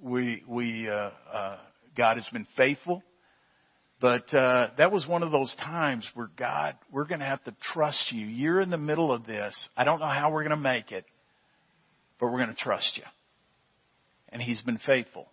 We, 0.00 0.42
we, 0.46 0.88
uh, 0.88 1.10
uh, 1.32 1.58
God 1.96 2.16
has 2.16 2.26
been 2.32 2.46
faithful. 2.56 3.02
But 4.00 4.32
uh, 4.34 4.70
that 4.76 4.92
was 4.92 5.06
one 5.06 5.22
of 5.22 5.32
those 5.32 5.54
times 5.56 6.08
where 6.14 6.28
God, 6.36 6.76
we're 6.92 7.06
going 7.06 7.20
to 7.20 7.26
have 7.26 7.42
to 7.44 7.54
trust 7.72 8.12
you. 8.12 8.26
You're 8.26 8.60
in 8.60 8.70
the 8.70 8.76
middle 8.76 9.10
of 9.10 9.26
this. 9.26 9.68
I 9.76 9.84
don't 9.84 10.00
know 10.00 10.08
how 10.08 10.30
we're 10.30 10.42
going 10.42 10.50
to 10.50 10.62
make 10.62 10.92
it, 10.92 11.06
but 12.20 12.26
we're 12.26 12.38
going 12.38 12.54
to 12.54 12.62
trust 12.62 12.92
you. 12.96 13.04
And 14.28 14.42
He's 14.42 14.60
been 14.60 14.78
faithful. 14.84 15.26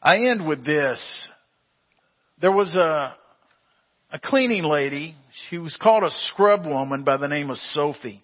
I 0.00 0.16
end 0.28 0.46
with 0.46 0.64
this. 0.64 1.28
There 2.40 2.52
was 2.52 2.76
a 2.76 3.16
a 4.10 4.18
cleaning 4.18 4.64
lady. 4.64 5.14
She 5.48 5.58
was 5.58 5.76
called 5.80 6.02
a 6.02 6.10
scrub 6.10 6.64
woman 6.64 7.04
by 7.04 7.16
the 7.18 7.28
name 7.28 7.50
of 7.50 7.58
Sophie. 7.58 8.22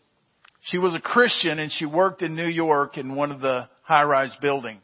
She 0.62 0.78
was 0.78 0.94
a 0.94 1.00
Christian 1.00 1.58
and 1.58 1.70
she 1.70 1.84
worked 1.84 2.22
in 2.22 2.34
New 2.34 2.46
York 2.46 2.96
in 2.96 3.14
one 3.16 3.30
of 3.30 3.40
the 3.40 3.68
high-rise 3.82 4.34
buildings. 4.40 4.82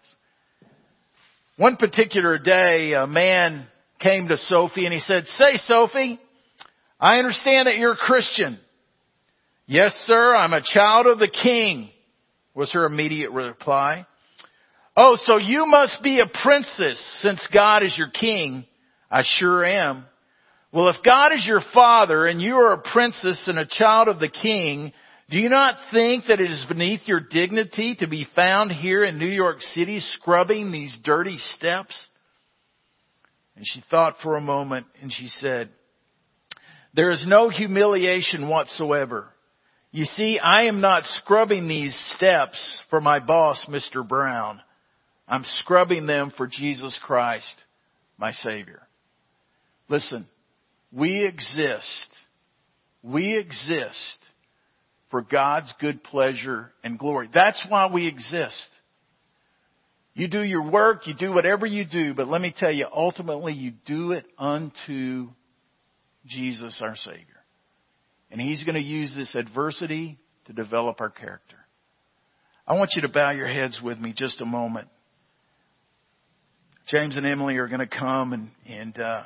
One 1.57 1.77
particular 1.77 2.39
day, 2.39 2.93
a 2.93 3.07
man 3.07 3.67
came 4.01 4.29
to 4.29 4.37
Sophie 4.37 4.87
and 4.87 4.95
he 4.95 5.01
said, 5.01 5.27
Say, 5.27 5.57
Sophie, 5.67 6.19
I 6.99 7.19
understand 7.19 7.67
that 7.67 7.77
you're 7.77 7.93
a 7.93 7.97
Christian. 7.97 8.59
Yes, 9.67 9.93
sir, 10.07 10.35
I'm 10.35 10.53
a 10.53 10.63
child 10.63 11.07
of 11.07 11.19
the 11.19 11.31
king, 11.31 11.91
was 12.55 12.73
her 12.73 12.85
immediate 12.85 13.31
reply. 13.31 14.07
Oh, 14.97 15.17
so 15.25 15.37
you 15.37 15.67
must 15.67 16.03
be 16.03 16.21
a 16.21 16.27
princess 16.43 17.01
since 17.23 17.47
God 17.53 17.85
is 17.85 17.97
your 17.97 18.11
king. 18.11 18.65
I 19.11 19.23
sure 19.25 19.65
am. 19.65 20.05
Well, 20.73 20.89
if 20.89 20.97
God 21.05 21.33
is 21.33 21.47
your 21.47 21.63
father 21.73 22.27
and 22.27 22.41
you 22.41 22.57
are 22.57 22.73
a 22.73 22.93
princess 22.93 23.45
and 23.47 23.59
a 23.59 23.67
child 23.67 24.09
of 24.09 24.19
the 24.19 24.29
king, 24.29 24.93
do 25.29 25.39
you 25.39 25.49
not 25.49 25.77
think 25.93 26.25
that 26.27 26.41
it 26.41 26.51
is 26.51 26.65
beneath 26.69 27.03
your 27.07 27.21
dignity 27.21 27.97
to 28.01 28.09
be 28.09 28.27
found 28.35 28.73
here 28.73 29.05
in 29.05 29.19
New 29.19 29.27
York 29.27 29.61
City 29.61 30.01
scrubbing 30.01 30.73
these 30.73 30.97
dirty 31.05 31.39
steps? 31.39 32.09
And 33.57 33.67
she 33.67 33.83
thought 33.91 34.17
for 34.23 34.37
a 34.37 34.41
moment 34.41 34.87
and 35.03 35.13
she 35.13 35.29
said, 35.29 35.71
there 36.95 37.11
is 37.11 37.25
no 37.27 37.49
humiliation 37.49 38.49
whatsoever. 38.49 39.29
You 39.93 40.05
see, 40.05 40.39
I 40.39 40.65
am 40.65 40.81
not 40.81 41.05
scrubbing 41.05 41.69
these 41.69 41.97
steps 42.17 42.83
for 42.91 43.01
my 43.01 43.19
boss, 43.19 43.65
Mr. 43.69 44.07
Brown. 44.07 44.61
I'm 45.29 45.45
scrubbing 45.45 46.07
them 46.07 46.33
for 46.37 46.47
Jesus 46.47 46.99
Christ, 47.03 47.55
my 48.19 48.33
Savior. 48.33 48.83
Listen, 49.89 50.27
we 50.93 51.25
exist. 51.27 52.09
We 53.03 53.39
exist 53.39 54.19
for 55.11 55.23
God's 55.23 55.73
good 55.81 56.03
pleasure 56.05 56.73
and 56.85 56.99
glory. 56.99 57.29
That's 57.33 57.65
why 57.69 57.91
we 57.93 58.07
exist. 58.07 58.69
You 60.15 60.29
do 60.29 60.43
your 60.43 60.69
work, 60.69 61.07
you 61.07 61.15
do 61.15 61.33
whatever 61.33 61.67
you 61.67 61.85
do, 61.91 62.15
but 62.15 62.29
let 62.29 62.41
me 62.41 62.53
tell 62.57 62.73
you, 62.73 62.87
ultimately 62.93 63.53
you 63.53 63.73
do 63.87 64.13
it 64.13 64.25
unto 64.39 65.29
Jesus 66.27 66.81
our 66.85 66.97
Savior. 66.97 67.25
And 68.31 68.41
He's 68.41 68.65
going 68.65 68.75
to 68.75 68.81
use 68.83 69.15
this 69.17 69.35
adversity 69.35 70.19
to 70.47 70.53
develop 70.53 71.01
our 71.01 71.11
character. 71.11 71.57
I 72.67 72.75
want 72.75 72.91
you 72.95 73.03
to 73.03 73.09
bow 73.09 73.31
your 73.31 73.49
heads 73.49 73.81
with 73.83 73.99
me 73.99 74.13
just 74.17 74.41
a 74.41 74.45
moment. 74.45 74.89
James 76.89 77.17
and 77.17 77.25
Emily 77.25 77.57
are 77.59 77.69
going 77.69 77.81
to 77.81 77.87
come 77.87 78.33
and, 78.33 78.51
and 78.67 78.99
uh, 78.99 79.23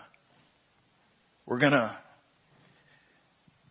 we're 1.47 1.59
going 1.59 1.73
to 1.73 1.97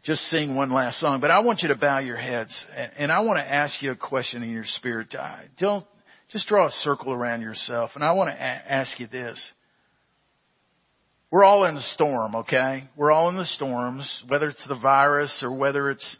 just 0.03 0.21
sing 0.23 0.55
one 0.55 0.71
last 0.71 0.99
song, 0.99 1.21
but 1.21 1.31
I 1.31 1.39
want 1.39 1.61
you 1.61 1.69
to 1.69 1.75
bow 1.75 1.99
your 1.99 2.17
heads 2.17 2.53
and, 2.75 2.91
and 2.97 3.11
I 3.11 3.21
want 3.21 3.37
to 3.37 3.51
ask 3.51 3.81
you 3.81 3.91
a 3.91 3.95
question 3.95 4.43
in 4.43 4.49
your 4.49 4.65
spirit. 4.65 5.13
Don't 5.59 5.85
just 6.33 6.47
draw 6.47 6.65
a 6.65 6.71
circle 6.71 7.13
around 7.13 7.41
yourself. 7.41 7.91
And 7.93 8.03
I 8.03 8.11
want 8.13 8.31
to 8.31 8.35
a- 8.35 8.71
ask 8.71 8.99
you 8.99 9.05
this. 9.05 9.39
We're 11.29 11.45
all 11.45 11.65
in 11.65 11.75
the 11.75 11.81
storm, 11.81 12.35
okay? 12.35 12.89
We're 12.97 13.11
all 13.11 13.29
in 13.29 13.37
the 13.37 13.45
storms, 13.45 14.23
whether 14.27 14.49
it's 14.49 14.67
the 14.67 14.79
virus 14.79 15.41
or 15.43 15.55
whether 15.55 15.91
it's 15.91 16.17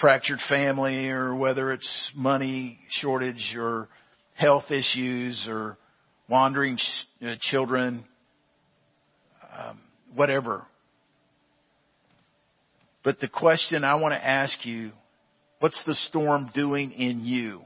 fractured 0.00 0.40
family 0.48 1.08
or 1.08 1.36
whether 1.36 1.72
it's 1.72 2.12
money 2.14 2.80
shortage 2.90 3.54
or 3.56 3.88
health 4.34 4.70
issues 4.70 5.46
or 5.48 5.78
wandering 6.28 6.76
ch- 6.76 7.24
uh, 7.24 7.36
children, 7.40 8.04
um, 9.56 9.80
whatever. 10.14 10.66
But 13.04 13.20
the 13.20 13.28
question 13.28 13.84
I 13.84 13.94
want 13.94 14.12
to 14.12 14.24
ask 14.24 14.66
you, 14.66 14.90
what's 15.60 15.82
the 15.86 15.94
storm 15.94 16.50
doing 16.52 16.90
in 16.90 17.24
you? 17.24 17.62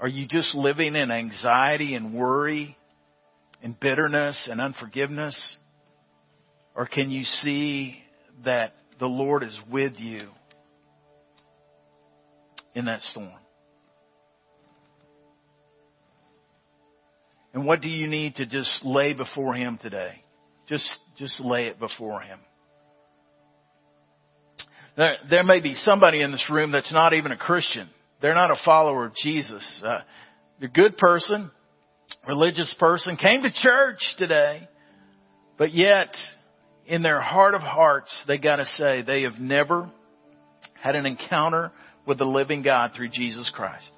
Are 0.00 0.08
you 0.08 0.26
just 0.26 0.54
living 0.54 0.96
in 0.96 1.10
anxiety 1.10 1.94
and 1.94 2.14
worry 2.14 2.76
and 3.62 3.78
bitterness 3.78 4.48
and 4.50 4.60
unforgiveness? 4.60 5.56
Or 6.74 6.86
can 6.86 7.10
you 7.10 7.24
see 7.24 7.98
that 8.44 8.74
the 8.98 9.06
Lord 9.06 9.42
is 9.42 9.56
with 9.70 9.94
you 9.98 10.28
in 12.74 12.86
that 12.86 13.02
storm? 13.02 13.30
And 17.54 17.64
what 17.64 17.80
do 17.80 17.88
you 17.88 18.08
need 18.08 18.34
to 18.36 18.46
just 18.46 18.84
lay 18.84 19.14
before 19.14 19.54
Him 19.54 19.78
today? 19.80 20.20
Just, 20.68 20.90
just 21.16 21.40
lay 21.40 21.66
it 21.66 21.78
before 21.78 22.20
Him. 22.20 22.40
There, 24.96 25.16
there 25.30 25.44
may 25.44 25.60
be 25.60 25.74
somebody 25.74 26.20
in 26.20 26.32
this 26.32 26.44
room 26.50 26.72
that's 26.72 26.92
not 26.92 27.12
even 27.12 27.30
a 27.30 27.36
Christian. 27.36 27.88
They're 28.24 28.32
not 28.32 28.50
a 28.50 28.56
follower 28.64 29.04
of 29.04 29.14
Jesus. 29.16 29.82
Uh, 29.84 30.00
a 30.62 30.68
good 30.68 30.96
person, 30.96 31.50
religious 32.26 32.74
person, 32.80 33.18
came 33.18 33.42
to 33.42 33.52
church 33.52 33.98
today, 34.16 34.66
but 35.58 35.74
yet 35.74 36.08
in 36.86 37.02
their 37.02 37.20
heart 37.20 37.52
of 37.52 37.60
hearts, 37.60 38.24
they 38.26 38.38
gotta 38.38 38.64
say 38.64 39.02
they 39.02 39.24
have 39.24 39.38
never 39.38 39.92
had 40.72 40.96
an 40.96 41.04
encounter 41.04 41.70
with 42.06 42.16
the 42.16 42.24
living 42.24 42.62
God 42.62 42.92
through 42.96 43.10
Jesus 43.10 43.52
Christ. 43.54 43.90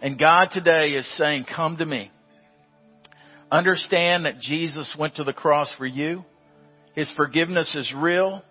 And 0.00 0.18
God 0.18 0.48
today 0.54 0.92
is 0.92 1.06
saying, 1.18 1.44
come 1.54 1.76
to 1.76 1.84
me. 1.84 2.10
Understand 3.52 4.24
that 4.24 4.40
Jesus 4.40 4.96
went 4.98 5.16
to 5.16 5.24
the 5.24 5.34
cross 5.34 5.70
for 5.76 5.84
you. 5.84 6.24
His 6.94 7.12
forgiveness 7.14 7.74
is 7.74 7.92
real. 7.94 8.42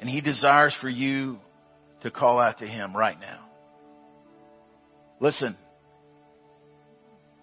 And 0.00 0.08
He 0.08 0.22
desires 0.22 0.74
for 0.80 0.88
you 0.88 1.36
to 2.02 2.10
call 2.10 2.38
out 2.38 2.58
to 2.58 2.66
Him 2.66 2.96
right 2.96 3.18
now. 3.18 3.44
Listen, 5.20 5.56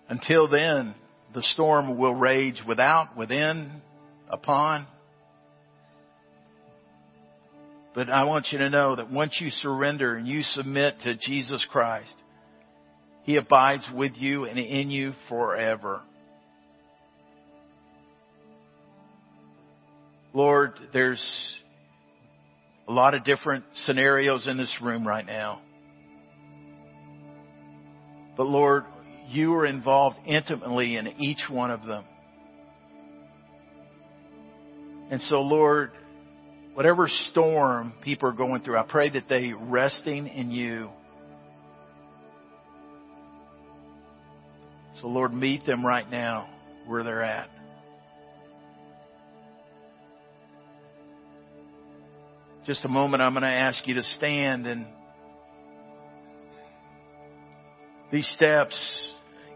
until 0.07 0.47
then, 0.47 0.95
the 1.33 1.41
storm 1.41 1.97
will 1.97 2.15
rage 2.15 2.61
without, 2.67 3.17
within, 3.17 3.81
upon. 4.29 4.87
But 7.93 8.09
I 8.09 8.25
want 8.25 8.47
you 8.51 8.59
to 8.59 8.69
know 8.69 8.95
that 8.95 9.11
once 9.11 9.37
you 9.41 9.49
surrender 9.49 10.15
and 10.15 10.27
you 10.27 10.43
submit 10.43 10.95
to 11.03 11.15
Jesus 11.15 11.65
Christ, 11.69 12.13
He 13.23 13.37
abides 13.37 13.89
with 13.93 14.13
you 14.15 14.45
and 14.45 14.59
in 14.59 14.89
you 14.89 15.13
forever. 15.27 16.01
Lord, 20.33 20.73
there's 20.91 21.57
a 22.87 22.91
lot 22.91 23.13
of 23.13 23.23
different 23.23 23.65
scenarios 23.73 24.47
in 24.47 24.57
this 24.57 24.75
room 24.81 25.07
right 25.07 25.25
now. 25.25 25.61
But 28.37 28.45
Lord, 28.45 28.83
you 29.29 29.53
are 29.53 29.65
involved 29.65 30.17
intimately 30.25 30.97
in 30.97 31.07
each 31.19 31.49
one 31.49 31.71
of 31.71 31.85
them. 31.85 32.05
And 35.09 35.21
so 35.21 35.41
Lord, 35.41 35.91
whatever 36.73 37.07
storm 37.07 37.93
people 38.01 38.29
are 38.29 38.33
going 38.33 38.61
through, 38.61 38.77
I 38.77 38.83
pray 38.83 39.09
that 39.11 39.29
they 39.29 39.53
resting 39.53 40.27
in 40.27 40.51
you. 40.51 40.89
So 45.01 45.07
Lord, 45.07 45.33
meet 45.33 45.65
them 45.65 45.85
right 45.85 46.09
now 46.09 46.49
where 46.85 47.03
they're 47.03 47.21
at. 47.21 47.49
Just 52.65 52.83
a 52.83 52.89
moment, 52.89 53.21
I'm 53.21 53.33
going 53.33 53.43
to 53.43 53.47
ask 53.47 53.87
you 53.87 53.93
to 53.95 54.03
stand 54.03 54.65
and 54.65 54.87
these 58.11 58.27
steps 58.35 59.13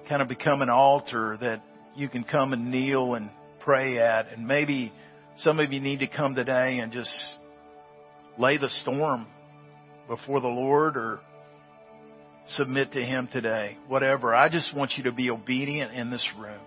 kind 0.07 0.21
of 0.21 0.27
become 0.27 0.61
an 0.61 0.69
altar 0.69 1.37
that 1.41 1.63
you 1.95 2.07
can 2.07 2.23
come 2.23 2.53
and 2.53 2.69
kneel 2.69 3.15
and 3.15 3.31
pray 3.61 3.97
at. 3.97 4.31
And 4.31 4.45
maybe 4.45 4.91
some 5.37 5.59
of 5.59 5.71
you 5.71 5.79
need 5.79 5.99
to 5.99 6.07
come 6.07 6.35
today 6.35 6.79
and 6.79 6.91
just 6.91 7.11
lay 8.37 8.57
the 8.57 8.69
storm 8.69 9.27
before 10.07 10.39
the 10.39 10.47
Lord 10.47 10.95
or 10.95 11.19
submit 12.49 12.91
to 12.91 13.01
Him 13.01 13.27
today. 13.31 13.77
Whatever. 13.87 14.35
I 14.35 14.49
just 14.49 14.75
want 14.75 14.93
you 14.97 15.05
to 15.05 15.11
be 15.11 15.31
obedient 15.31 15.93
in 15.93 16.11
this 16.11 16.27
room. 16.37 16.61